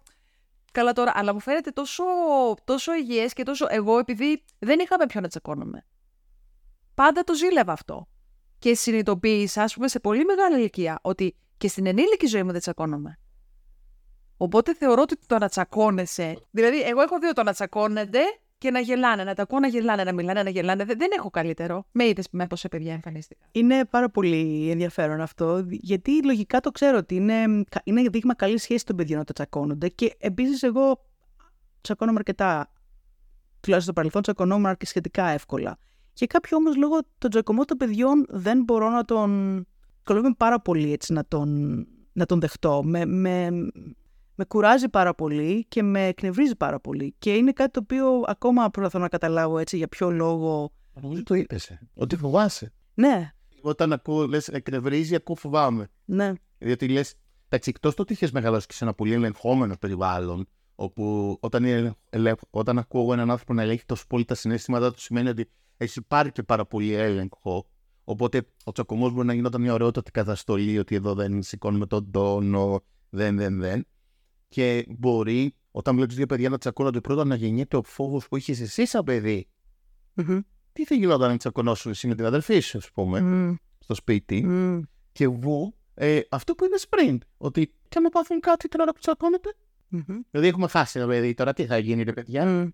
[0.77, 2.05] Καλά τώρα, αλλά μου φαίνεται τόσο,
[2.65, 5.87] τόσο υγιές και τόσο εγώ, επειδή δεν είχαμε ποιον να τσακώνομαι.
[6.95, 8.09] Πάντα το ζήλευα αυτό.
[8.59, 12.61] Και συνειδητοποίησα, ας πούμε, σε πολύ μεγάλη ηλικία, ότι και στην ενήλικη ζωή μου δεν
[12.61, 13.19] τσακώνομαι.
[14.37, 16.47] Οπότε θεωρώ ότι το να τσακώνεσαι.
[16.51, 18.21] Δηλαδή, εγώ έχω δει το να τσακώνεται
[18.59, 20.85] και να γελάνε, να τα ακούω να γελάνε, να μιλάνε, να γελάνε.
[20.85, 21.87] Δεν, δεν έχω καλύτερο.
[21.93, 23.49] Με είδες με πόσα παιδιά εμφανίστηκα.
[23.53, 28.85] Είναι πάρα πολύ ενδιαφέρον αυτό, γιατί λογικά το ξέρω ότι είναι, είναι δείγμα καλής σχέσης
[28.85, 29.89] των παιδιών να τα τσακώνονται.
[29.89, 31.05] Και επίσης, εγώ
[31.81, 32.71] τσακώνομαι αρκετά.
[33.61, 35.79] Τουλάχιστον στο παρελθόν τσακωνόμουν και σχετικά εύκολα.
[36.13, 39.55] Και κάποιο όμως λόγω των τσακωμών των παιδιών δεν μπορώ να τον.
[39.97, 41.51] Δυσκολεύομαι πάρα πολύ έτσι να τον,
[42.13, 42.83] να τον δεχτώ.
[42.85, 43.51] Με, με,
[44.37, 47.15] με κουράζει πάρα πολύ και με εκνευρίζει πάρα πολύ.
[47.19, 50.73] Και είναι κάτι το οποίο ακόμα προσπαθώ να καταλάβω έτσι για ποιο λόγο.
[51.03, 51.79] Νομίζω το είπες.
[51.95, 52.73] Ότι φοβάσαι.
[52.95, 53.31] Ναι,
[53.63, 55.89] Όταν ακούω, λες, εκνευρίζει, ακούω φοβάμαι.
[56.05, 56.33] ναι.
[56.59, 57.15] Διότι λες,
[57.49, 61.95] εντάξει, εκτός το ότι είχες μεγαλώσει και σε ένα πολύ ελεγχόμενο περιβάλλον, όπου όταν, είναι
[62.11, 65.51] ελεγ- όταν ακούω εγώ έναν άνθρωπο να ελέγχει τόσο πολύ τα συναισθήματά του, σημαίνει ότι
[65.77, 67.67] έχει πάρει και πάρα πολύ έλεγχο.
[68.05, 72.81] Οπότε ο τσακωμός μπορεί να γινόταν μια ωραιότατη καταστολή, ότι εδώ δεν σηκώνουμε τον τόνο,
[73.11, 73.87] δεν, δεν, δεν.
[74.49, 78.53] Και μπορεί, όταν βλέπεις δύο παιδιά να τσακώνονται πρώτα, να γεννιέται ο φόβος που είχε
[78.53, 79.49] εσύ σαν παιδί.
[80.15, 80.39] Μμμ.
[80.73, 83.55] Τι θα γινόταν αν τσακωνόσουν εσύ με την αδερφή σου, ας πούμε, Μμ.
[83.79, 84.45] στο σπίτι.
[84.47, 84.81] Μμ.
[85.13, 88.99] Και εγώ, ε, αυτό που είπες πριν, ότι και να πάθουν κάτι την ώρα που
[88.99, 89.55] τσακώνεται.
[89.89, 90.03] Μμμ.
[90.31, 92.69] Δηλαδή έχουμε χάσει ένα παιδί, τώρα τι θα γίνει, ρε παιδιά; Μμ.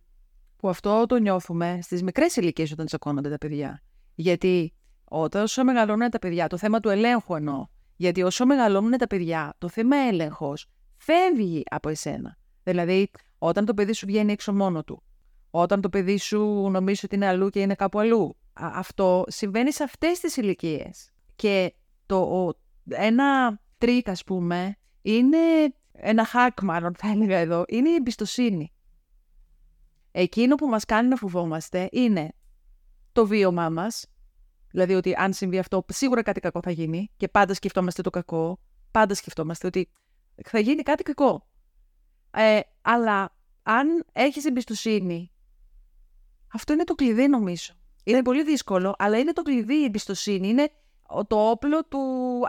[0.57, 3.83] Που αυτό το νιώθουμε στις μικρές ηλικίες όταν τσακώνονται τα παιδιά.
[4.14, 4.73] Γιατί
[5.05, 7.66] όταν όσο μεγαλώνουν τα παιδιά, το θέμα του ελέγχου εννοώ.
[7.97, 10.66] Γιατί όσο μεγαλώνουν τα παιδιά, το θέμα έλεγχος
[11.03, 12.38] φεύγει από εσένα.
[12.62, 15.03] Δηλαδή, όταν το παιδί σου βγαίνει έξω μόνο του,
[15.50, 19.72] όταν το παιδί σου νομίζει ότι είναι αλλού και είναι κάπου αλλού, α- αυτό συμβαίνει
[19.72, 21.11] σε αυτές τις ηλικίες.
[21.36, 21.74] Και
[22.07, 22.55] το, ο-
[22.88, 25.38] ένα τρικ, ας πούμε, είναι
[25.92, 28.72] ένα hack μάλλον θα έλεγα εδώ, είναι η εμπιστοσύνη.
[30.11, 32.32] Εκείνο που μας κάνει να φοβόμαστε είναι
[33.12, 34.07] το βίωμά μας,
[34.70, 38.59] δηλαδή ότι αν συμβεί αυτό σίγουρα κάτι κακό θα γίνει και πάντα σκεφτόμαστε το κακό,
[38.90, 39.88] πάντα σκεφτόμαστε ότι
[40.49, 41.47] θα γίνει κάτι κακό.
[42.30, 45.30] Ε, αλλά αν έχεις εμπιστοσύνη,
[46.55, 47.72] αυτό είναι το κλειδί νομίζω.
[48.05, 50.49] Είναι πολύ δύσκολο, αλλά είναι το κλειδί η εμπιστοσύνη.
[50.49, 50.68] Είναι
[51.07, 52.01] ο- το όπλο του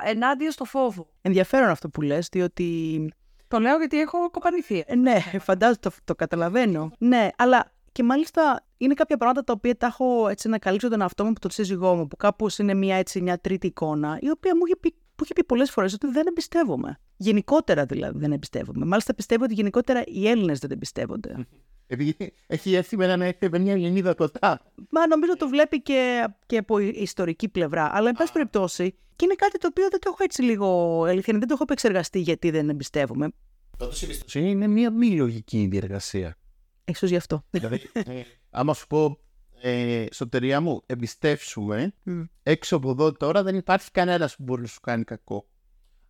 [0.05, 1.09] ενάντια στο φόβο.
[1.21, 3.09] Ενδιαφέρον αυτό που λες, διότι
[3.47, 4.83] Το λέω γιατί έχω κοπανηθεί.
[4.87, 6.91] Ε, ναι, φαντάζομαι, το, το καταλαβαίνω.
[6.97, 11.01] Ναι, αλλά και μάλιστα είναι κάποια πράγματα τα οποία τα έχω έτσι να καλύψω τον
[11.01, 14.29] εαυτό μου από τον σύζυγό μου, που κάπως είναι μια, έτσι, μια τρίτη εικόνα, η
[14.29, 16.99] οποία μου είχε πει, που είχε πει πολλές φορές ότι δεν εμπιστεύομαι.
[17.17, 18.85] Γενικότερα δηλαδή δεν εμπιστεύομαι.
[18.85, 21.35] Μάλιστα πιστεύω ότι γενικότερα οι Έλληνες δεν εμπιστεύονται.
[21.87, 22.15] Επειδή
[22.47, 24.61] έχει έρθει με, ένα, με μια γεννίδα κοντά.
[24.89, 27.89] Μα νομίζω το βλέπει και, και από ιστορική πλευρά.
[27.93, 31.33] Αλλά, εν πάση περιπτώσει, και είναι κάτι το οποίο δεν το έχω έτσι λίγο αλήθεια,
[31.33, 33.29] δεν το έχω επεξεργαστεί γιατί δεν εμπιστεύομαι.
[33.77, 36.37] Τότε η εμπιστοσύνη είναι μια μη λογική διεργασία.
[36.85, 37.45] Ίσως γι' αυτό.
[37.49, 39.19] δηλαδή, ε, άμα σου πω,
[39.65, 42.21] ε, σωτεριά μου, εμπιστεύσουμε, Μμ.
[42.43, 45.47] έξω από εδώ τώρα δεν υπάρχει κανένας που μπορεί να σου κάνει κακό.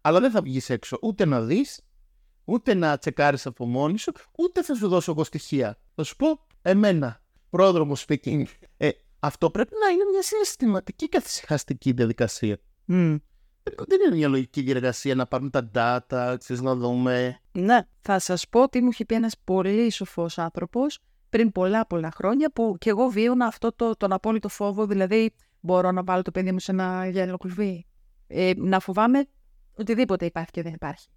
[0.02, 1.82] Αλλά δεν θα βγεις έξω ούτε να δεις,
[2.46, 5.78] ούτε να τσεκάρεις από μόνη σου, ούτε θα σου δώσω εγώ στοιχεία.
[5.96, 8.44] Θα σου πω, εμένα, πρόδρομος speaking.
[8.78, 8.90] Ε,
[9.20, 12.58] αυτό πρέπει να είναι μια συναισθηματική καθυσυχαστική διαδικασία.
[12.86, 13.16] Μμ.
[13.88, 17.40] Δεν είναι μια λογική διεργασία να πάρουμε τα data, ξέρεις, να δούμε.
[17.52, 17.88] Ναι.
[18.02, 21.00] Θα σας πω τι μου είχε πει ένας πολύ σοφός άνθρωπος
[21.34, 25.92] πριν πολλά πολλά χρόνια που και εγώ βίωνα αυτό το, τον απόλυτο φόβο, δηλαδή μπορώ
[25.92, 27.86] να βάλω το παιδί μου σε ένα γυάλινο κλουβί.
[28.28, 29.26] Ε, να φοβάμαι
[29.78, 31.08] οτιδήποτε υπάρχει και δεν υπάρχει.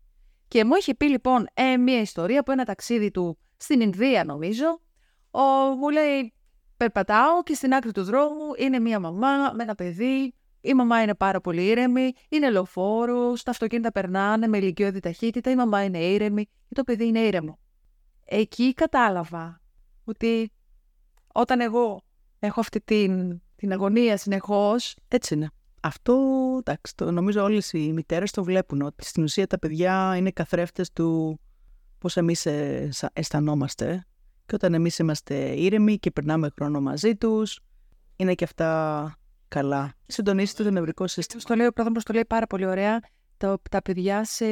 [0.48, 4.80] Και μου είχε πει λοιπόν ε, μια ιστορία από ένα ταξίδι του στην Ινδία νομίζω.
[5.30, 5.40] Ο,
[5.78, 6.32] μου λέει
[6.76, 10.34] περπατάω και στην άκρη του δρόμου είναι μια μαμά με ένα παιδί.
[10.60, 15.54] Η μαμά είναι πάρα πολύ ήρεμη, είναι λεωφόρος, τα αυτοκίνητα περνάνε με ηλικιώδη ταχύτητα, η
[15.54, 17.58] μαμά είναι ήρεμη και το παιδί είναι ήρεμο.
[18.24, 19.60] Εκεί κατάλαβα
[20.06, 20.50] ότι
[21.32, 22.02] όταν εγώ
[22.38, 25.50] έχω αυτή την, την αγωνία συνεχώς, Έτσι είναι.
[25.82, 26.16] Αυτό,
[26.58, 30.92] εντάξει, το, νομίζω όλες οι μητέρες το βλέπουν, ότι στην ουσία τα παιδιά είναι καθρέφτες
[30.92, 31.40] του
[31.98, 34.06] πώς εμείς ε, σα- αισθανόμαστε
[34.46, 37.60] και όταν εμείς είμαστε ήρεμοι και περνάμε χρόνο μαζί τους,
[38.16, 39.92] είναι και αυτά καλά.
[40.06, 41.40] Συντονίστε το νευρικό σύστημα.
[41.40, 43.00] στο λέει ο πρόδρομος, το λέει πάρα πολύ ωραία,
[43.36, 44.46] το, τα παιδιά σε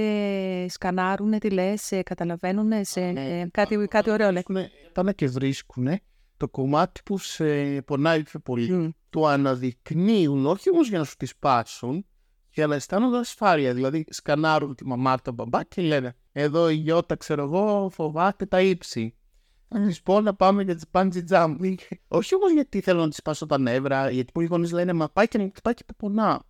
[0.69, 4.45] σκανάρουν, τι λες, σε καταλαβαίνουν, σε ε, κάτι, κάτι ωραίο λέει.
[4.49, 5.89] Έχουν, πάνε και βρίσκουν
[6.37, 8.73] το κομμάτι που σε πονάει πιο πολύ.
[8.73, 8.89] Μμ.
[9.11, 12.07] Το αναδεικνύουν, όχι όμως για να σου τη σπάσουν,
[12.51, 13.75] για να αισθάνονται ασφάλεια.
[13.75, 18.61] Δηλαδή, σκανάρουν τη μαμά, τον μπαμπά και λένε: Εδώ η Γιώτα, ξέρω εγώ, φοβάται τα
[18.61, 19.17] ύψη.
[19.69, 21.75] Να τη πω να πάμε για τι bungee jumping.
[22.09, 25.29] όχι όμως γιατί θέλω να τη σπάσω τα νεύρα, γιατί πολλοί γονείς λένε: Μα πάει
[25.29, 26.43] και να πάει και πονά.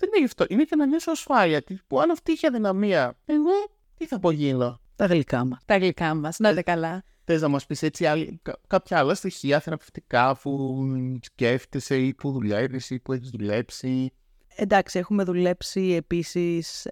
[0.00, 1.62] Δεν είναι γι' αυτό; Είναι για να νιώσω ασφάλεια.
[1.62, 3.50] Τι- Που αν αυτή είχε αδυναμία, εγώ
[3.94, 4.80] τι θα απογίνω.
[4.96, 5.58] Τα γλυκά μας.
[5.64, 7.02] Τα γλυκά μας, να είστε καλά.
[7.24, 10.84] Θες να μας πεις έτσι άλλη, κα- κάποια άλλα στοιχεία θεραπευτικά που
[11.22, 14.10] σκέφτεσαι ή που δουλεύεις ή που έχεις δουλέψει;
[14.56, 16.88] Εντάξει, έχουμε δουλέψει επίσης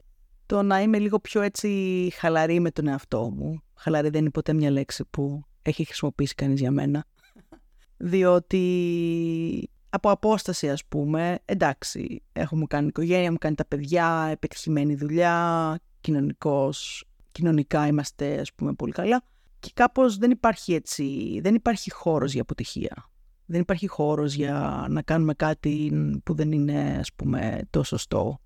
[0.46, 1.68] το να είμαι λίγο πιο έτσι
[2.16, 3.60] χαλαρή με τον εαυτό μου.
[3.74, 7.04] Χαλαρή δεν είναι ποτέ μια λέξη που έχει χρησιμοποιήσει κανείς για μένα.
[7.96, 15.78] διότι από απόσταση ας πούμε, εντάξει, έχουμε κάνει οικογένεια, μου κάνει τα παιδιά, επιτυχημένη δουλειά,
[16.00, 19.22] κοινωνικός, κοινωνικά είμαστε ας πούμε πολύ καλά
[19.60, 23.10] και κάπως δεν υπάρχει έτσι, δεν υπάρχει χώρος για αποτυχία.
[23.46, 25.92] Δεν υπάρχει χώρος για να κάνουμε κάτι
[26.24, 28.40] που δεν είναι ας πούμε το σωστό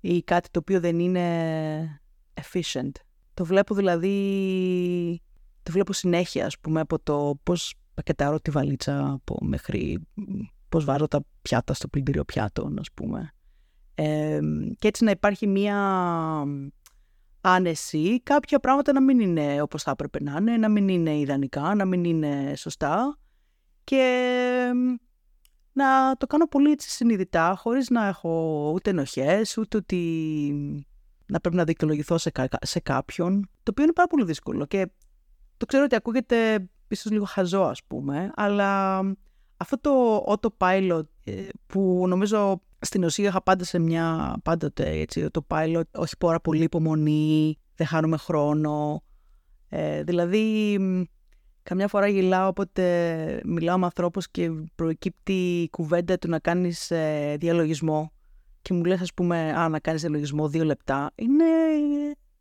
[0.00, 2.00] ή κάτι το οποίο δεν είναι
[2.34, 2.90] efficient.
[3.34, 5.22] Το βλέπω δηλαδή,
[5.62, 10.06] το βλέπω συνέχεια ας πούμε από το πώς πακετάρω τη βαλίτσα από μέχρι
[10.74, 13.32] πώς βάζω τα πιάτα στο πλυντήριο πιάτων ας πούμε.
[13.94, 14.40] Ε,
[14.78, 15.76] και έτσι να υπάρχει μία
[17.40, 21.74] άνεση, κάποια πράγματα να μην είναι όπως θα έπρεπε να είναι, να μην είναι ιδανικά,
[21.74, 23.18] να μην είναι σωστά
[23.84, 24.70] και
[25.72, 30.02] να το κάνω πολύ έτσι συνειδητά, χωρίς να έχω ούτε ενοχές, ούτε ότι
[31.26, 34.90] να πρέπει να δικαιολογηθώ σε, σε κάποιον, το οποίο είναι πάρα πολύ δύσκολο και
[35.56, 39.00] το ξέρω ότι ακούγεται ίσως λίγο χαζό ας πούμε, αλλά
[39.64, 41.32] αυτό το autopilot ε,
[41.66, 46.62] που νομίζω στην ουσία είχα πάντα σε μια, πάντοτε έτσι, το pilot, όχι πάρα πολύ
[46.62, 49.02] υπομονή, δεν χάνουμε χρόνο.
[49.68, 50.78] Ε, δηλαδή,
[51.62, 57.36] καμιά φορά γελάω όποτε μιλάω με ανθρώπους και προκύπτει η κουβέντα του να κάνεις ε,
[57.38, 58.12] διαλογισμό
[58.62, 61.10] και μου λες ας πούμε, α, να κάνεις διαλογισμό δύο λεπτά.
[61.14, 61.44] Είναι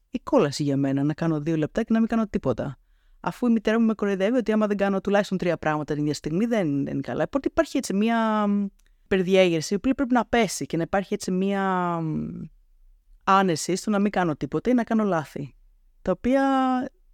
[0.10, 2.78] η κόλαση για μένα να κάνω δύο λεπτά και να μην κάνω τίποτα.
[3.26, 6.14] Αφού η μητέρα μου με κοροϊδεύει ότι άμα δεν κάνω τουλάχιστον τρία πράγματα την ίδια
[6.14, 7.24] στιγμή δεν, δεν είναι καλά.
[7.24, 8.48] Οπότε υπάρχει έτσι μια
[9.04, 12.00] υπερδιέγερση, η οποία πρέπει να πέσει και να υπάρχει έτσι μία
[13.24, 15.56] άνεση στο να μην κάνω τίποτα ή να κάνω λάθη.
[16.02, 16.44] Τα οποία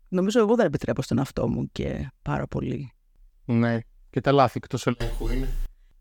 [0.09, 2.91] νομίζω εγώ δεν επιτρέπω στον εαυτό μου και πάρα πολύ.
[3.45, 3.77] Ναι,
[4.09, 5.47] και τα λάθη εκτός ελέγχου είναι.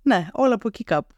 [0.03, 1.15] Ναι, όλα από εκεί κάπου.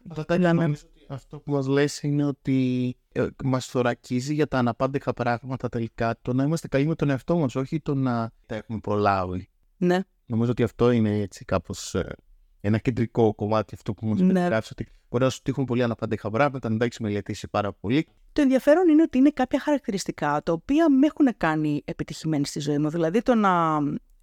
[1.13, 6.33] Αυτό που μας λες είναι ότι ε, μας θωρακίζει για τα αναπάντεχα πράγματα τελικά το
[6.33, 9.49] να είμαστε καλοί με τον εαυτό μας, όχι το να τα έχουμε πολλά όλοι.
[9.77, 9.99] Ναι.
[10.25, 12.15] Νομίζω ότι αυτό είναι έτσι κάπως ε,
[12.61, 14.33] ένα κεντρικό κομμάτι αυτό που μου ναι.
[14.33, 14.71] περιγράφεις.
[14.71, 18.07] Ότι μπορεί να σου τύχουν πολύ αναπάντεχα πράγματα, να τα έχεις μελετήσει πάρα πολύ.
[18.33, 22.77] Το ενδιαφέρον είναι ότι είναι κάποια χαρακτηριστικά τα οποία με έχουν κάνει επιτυχημένη στη ζωή
[22.77, 22.89] μου.
[22.89, 23.79] Δηλαδή το να,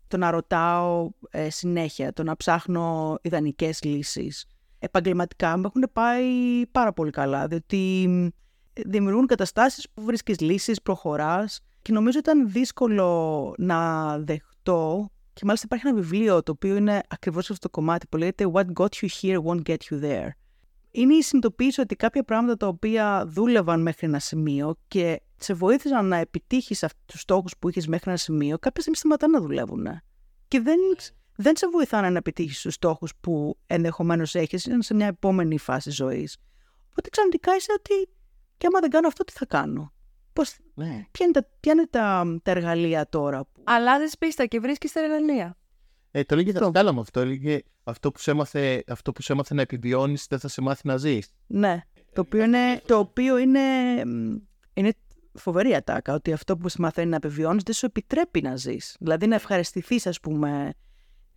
[0.08, 4.46] το να ρωτάω ε, συνέχεια, το να ψάχνω ιδανικές λύσεις.
[4.78, 6.26] Επαγγελματικά με έχουν πάει
[6.72, 8.08] πάρα πολύ καλά, διότι
[8.86, 15.86] δημιουργούν καταστάσεις που βρίσκεις λύσεις, προχωράς και νομίζω ήταν δύσκολο να δεχτώ και μάλιστα υπάρχει
[15.86, 19.42] ένα βιβλίο το οποίο είναι ακριβώς αυτό το κομμάτι που λέγεται What got you here
[19.42, 20.28] won't get you there.
[20.90, 26.06] Είναι η συνειδητοποίηση ότι κάποια πράγματα τα οποία δούλευαν μέχρι ένα σημείο και σε βοήθησαν
[26.06, 29.86] να επιτύχεις αυτούς τους στόχους που είχες μέχρι ένα σημείο, κάποια στιγμή σταματάνε να δουλεύουν.
[30.48, 30.78] Και δεν,
[31.40, 35.90] δεν σε βοηθάνε να επιτύχεις τους στόχους που ενδεχομένως έχεις, είναι σε μια επόμενη φάση
[35.90, 36.36] ζωής.
[36.90, 38.08] Οπότε ξαφνικά είσαι ότι,
[38.56, 39.92] και άμα δεν κάνω αυτό, τι θα κάνω;
[40.32, 41.06] Πώς, ναι.
[41.10, 43.44] Ποια είναι, τα, ποια είναι τα, τα εργαλεία τώρα.
[43.44, 43.62] Που...
[43.64, 45.56] Αλλάζεις πίστα και βρίσκεις τα εργαλεία.
[46.10, 47.20] Ε, το λέγε δασκάλα μου αυτό.
[47.20, 50.86] Έλεγε αυτό που, σε έμαθε, αυτό που σε έμαθε να επιβιώνεις δεν θα σε μάθει
[50.86, 51.30] να ζεις.
[51.46, 51.82] Ναι.
[52.12, 53.60] Το οποίο είναι, το οποίο είναι,
[54.72, 54.92] είναι
[55.32, 56.14] φοβερή ατάκα.
[56.14, 58.96] Ότι αυτό που σε μαθαίνει να επιβιώνεις δεν σου επιτρέπει να ζεις.
[59.00, 60.72] Δηλαδή να ευχαριστηθείς, ας πούμε,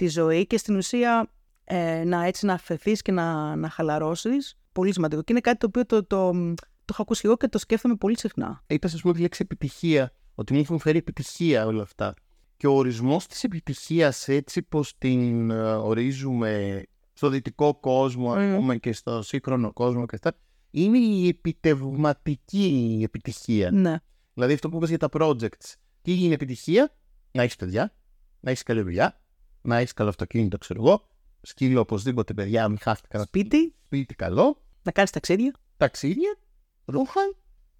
[0.01, 1.31] τη ζωή και στην ουσία
[1.63, 4.55] ε, να έτσι να αφαιθεί και να, να χαλαρώσεις.
[4.71, 5.21] Πολύ σημαντικό.
[5.21, 8.17] Και είναι κάτι το οποίο το, το, το έχω ακούσει εγώ και το σκέφτομαι πολύ
[8.17, 8.63] συχνά.
[8.67, 10.13] Είπες, ας πούμε, τη λέξη επιτυχία.
[10.35, 12.13] Ότι μου έχουν φέρει επιτυχία όλα αυτά.
[12.57, 16.83] Και ο ορισμός της επιτυχίας, έτσι πως την ε, ορίζουμε
[17.13, 18.55] στο δυτικό κόσμο, mm.
[18.55, 20.37] πούμε, και στο σύγχρονο κόσμο και αυτά,
[20.71, 23.71] είναι η επιτευγματική επιτυχία.
[23.71, 23.95] Ναι.
[24.33, 25.73] Δηλαδή αυτό που είπες για τα projects.
[26.01, 26.95] Τι είναι επιτυχία,
[27.31, 27.93] να έχεις παιδιά,
[28.39, 29.20] να έχεις καλή δουλειά,
[29.61, 31.07] να έχεις καλό αυτοκίνητο, ξέρω εγώ,
[31.41, 33.23] σκύλο οπωσδήποτε παιδιά, μην χάστηκαν.
[33.23, 33.75] Σπίτι.
[33.85, 34.61] Σπίτι καλό.
[34.83, 35.53] Να κάνεις ταξίδια.
[35.77, 36.37] Ταξίδια
[36.85, 37.21] ρούχα.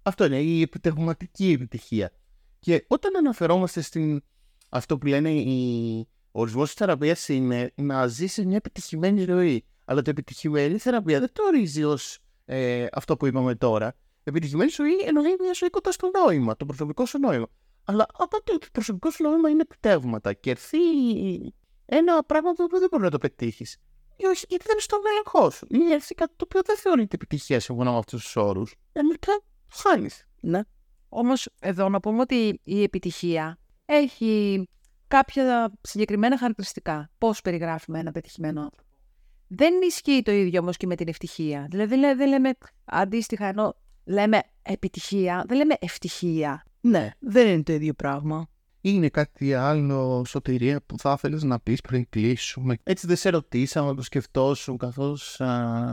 [0.02, 2.12] Αυτό είναι η επιτευγματική επιτυχία.
[2.58, 4.22] Και όταν αναφερόμαστε στην
[4.68, 9.64] αυτό που λένε οι ορισμός της θεραπείας είναι να ζήσει μια επιτυχημένη ζωή.
[9.84, 13.96] Αλλά το επιτυχημένη θεραπεία δεν το ορίζει ως ε, αυτό που είπαμε τώρα.
[14.24, 17.46] Επιτυχημένη ζωή εννοεί μια ζωή κοντά στο νόημα, το προσωπικό σου νόημα.
[17.84, 20.78] Αλλά όταν το προσωπικός σου νόημα είναι επιτεύγματα και έρθει
[21.86, 23.76] ένα πράγμα που δεν μπορεί να το πετύχεις.
[24.16, 25.66] Ή όχι, γιατί δεν είναι στον έλεγχό σου.
[25.70, 28.74] Ή έρθει κάτι το οποίο δεν θεωρείται επιτυχίας σύμφωνα με αυτούς τους όρους.
[28.92, 30.26] Τελικά χάνεις.
[30.40, 30.60] Ναι.
[31.08, 34.64] Όμως εδώ να πούμε ότι η επιτυχία έχει
[35.08, 37.10] κάποια συγκεκριμένα χαρακτηριστικά.
[37.18, 38.90] Πώς περιγράφουμε ένα πετυχημένο άνθρωπο.
[39.48, 41.66] Δεν ισχύει το ίδιο όμως και με την ευτυχία.
[41.70, 42.50] Δηλαδή δεν λέμε
[42.84, 46.64] αντίστοιχα ενώ λέμε επιτυχία, δεν λέμε ευτυχία.
[46.80, 48.46] Ναι, δεν είναι το ίδιο πράγμα.
[48.84, 53.94] Είναι κάτι άλλο, σωτηρία, που θα ήθελες να πεις πριν κλείσουμε; Έτσι δεν σε ρωτήσαμε,
[53.94, 55.40] το σκεφτόσουν καθώς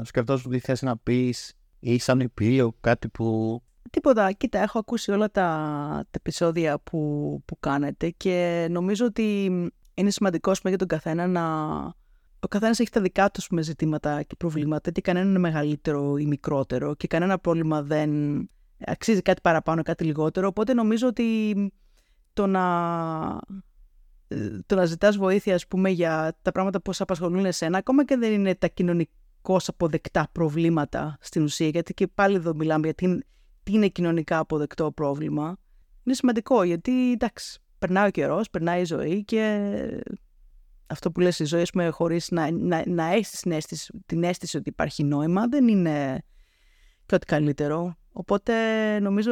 [0.03, 4.31] σκεφτόσουν τι θες να πεις ή σαν επίλογο, κάτι που Τίποτα.
[4.31, 5.41] Κοίτα, έχω ακούσει όλα τα,
[6.03, 9.45] τα επεισόδια που, που κάνετε και νομίζω ότι
[9.93, 11.75] είναι σημαντικό για τον καθένα να,
[12.39, 16.25] ο καθένας έχει τα δικά του με ζητήματα και προβλήματα και κανένα είναι μεγαλύτερο ή
[16.25, 18.11] μικρότερο και κανένα πρόβλημα δεν
[18.85, 20.47] αξίζει κάτι παραπάνω, κάτι λιγότερο.
[20.47, 21.55] Οπότε νομίζω ότι
[22.39, 22.65] το να,
[24.65, 28.17] το να ζητάς βοήθεια ας πούμε, για τα πράγματα που σε απασχολούν εσένα, ακόμα και
[28.17, 33.17] δεν είναι τα κοινωνικώ αποδεκτά προβλήματα στην ουσία, γιατί και πάλι εδώ μιλάμε για τι,
[33.63, 35.57] τι είναι κοινωνικά αποδεκτό πρόβλημα,
[36.03, 39.71] είναι σημαντικό γιατί εντάξει, περνάει ο καιρός, περνάει η ζωή και
[40.87, 44.57] αυτό που λες η ζωή, πούμε, χωρίς να, να, να έχεις την αίσθηση, την αίσθηση
[44.57, 46.23] ότι υπάρχει νόημα, δεν είναι
[47.05, 47.97] και ό,τι καλύτερο.
[48.20, 48.53] Οπότε
[48.99, 49.32] νομίζω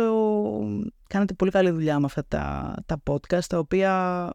[1.08, 4.34] κάνετε πολύ καλή δουλειά με αυτά τα, τα podcast, τα οποία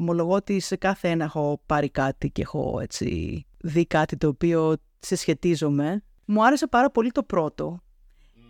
[0.00, 4.76] ομολογώ ότι σε κάθε ένα έχω πάρει κάτι και έχω έτσι δει κάτι το οποίο
[4.98, 6.02] σε σχετίζομαι.
[6.24, 7.78] Μου άρεσε πάρα πολύ το πρώτο,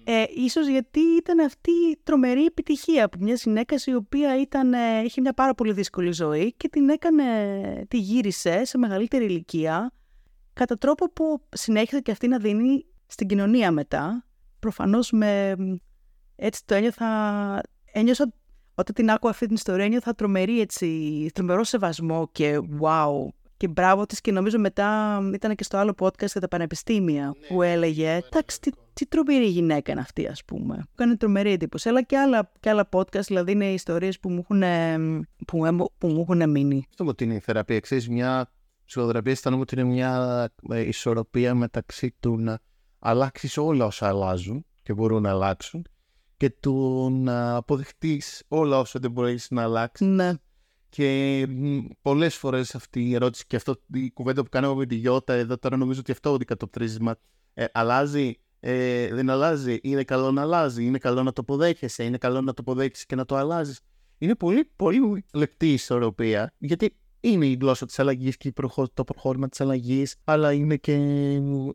[0.05, 5.03] ε, ίσως γιατί ήταν αυτή η τρομερή επιτυχία από μιας γυναίκας η οποία ήταν, ε,
[5.05, 7.25] είχε μια πάρα πολύ δύσκολη ζωή και την έκανε,
[7.89, 9.93] τη γύρισε σε μεγαλύτερη ηλικία
[10.53, 14.25] κατά τρόπο που συνέχισε και αυτή να δίνει στην κοινωνία μετά.
[14.65, 15.57] Προφανώς με,
[16.37, 17.61] έτσι το ένιωθα,
[17.93, 18.33] ένιωσα
[18.75, 24.07] όταν την άκουγα αυτή την ιστορία ένιωθα τρομερή έτσι, τρομερό σεβασμό και wow, και μπράβο
[24.07, 28.21] της και νομίζω μετά ήταν και στο άλλο podcast για τα πανεπιστήμια ναι, που έλεγε
[28.33, 30.77] εντάξει τι, τι τρομερή γυναίκα είναι αυτή ας πούμε.
[30.77, 31.89] Μου κάνει τρομερή εντύπωση.
[31.89, 34.63] Αλλά και άλλα, και άλλα podcast δηλαδή είναι ιστορίες που μου έχουν,
[35.47, 36.87] που, που μου έχουν μείνει.
[36.91, 37.81] Αυτό ότι είναι η θεραπεία.
[37.81, 38.51] Ξέρεις μια
[38.85, 42.59] ψυχοθεραπεία αισθάνομαι ότι είναι μια ε, ισορροπία μεταξύ του να
[43.07, 45.87] αλλάξεις όλα όσα αλλάζουν και μπορούν να αλλάξουν
[46.37, 50.07] και του να αποδεχτείς όλα όσα δεν μπορείς να αλλάξεις.
[50.07, 50.33] Ναι.
[50.89, 51.47] Και
[52.03, 55.59] πολλές φορές αυτή η ερώτηση και αυτό η κουβέντα που κάναμε με τη Γιώτα εδώ
[55.59, 56.99] τώρα νομίζω ότι αυτό αντικατοπτρίζει.
[57.55, 62.19] Ε, αλλάζει, ε, δεν αλλάζει, είναι καλό να αλλάζει, είναι καλό να το αποδέχεσαι, είναι
[62.19, 63.81] καλό να το αποδέχεσαι και να το αλλάζεις.
[64.19, 66.97] Είναι πολύ, πολύ λεπτή η ισορροπία, γιατί
[67.29, 68.53] είναι η γλώσσα της αλλαγής και
[68.95, 70.95] το προχώρημα της αλλαγής, αλλά είναι και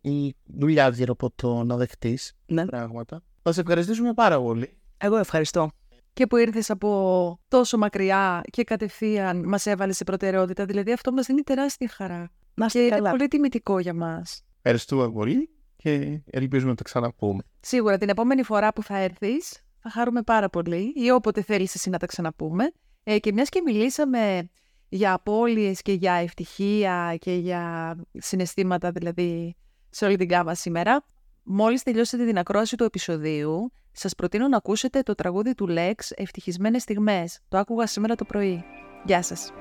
[0.01, 2.65] η δουλειά γύρω από το να δεχτεί ναι.
[2.65, 3.21] πράγματα.
[3.41, 4.77] Θα σε ευχαριστήσουμε πάρα πολύ.
[4.97, 5.69] Εγώ ευχαριστώ
[6.13, 10.65] και που ήρθες από τόσο μακριά και κατευθείαν μας έβαλες σε προτεραιότητα.
[10.65, 12.31] Δηλαδή αυτό μας δίνει τεράστια χαρά.
[12.53, 14.43] Να και είναι πολύ τιμητικό για μας.
[14.61, 17.43] Ευχαριστούμε πολύ και ελπίζουμε να το ξαναπούμε.
[17.59, 21.89] Σίγουρα την επόμενη φορά που θα έρθεις θα χαρούμε πάρα πολύ ή όποτε θέλεις εσύ
[21.89, 22.71] να τα ξαναπούμε.
[23.03, 24.49] Ε, και μιας και μιλήσαμε
[24.89, 29.55] για απώλειες και για ευτυχία και για συναισθήματα δηλαδή
[29.89, 31.05] σε όλη την κάμα σήμερα.
[31.43, 36.81] Μόλις τελειώσετε την ακρόαση του επεισοδίου, σας προτείνω να ακούσετε το τραγούδι του Lex «Ευτυχισμένες
[36.81, 37.39] στιγμές».
[37.47, 38.63] Το άκουγα σήμερα το πρωί.
[39.05, 39.51] Γεια σας.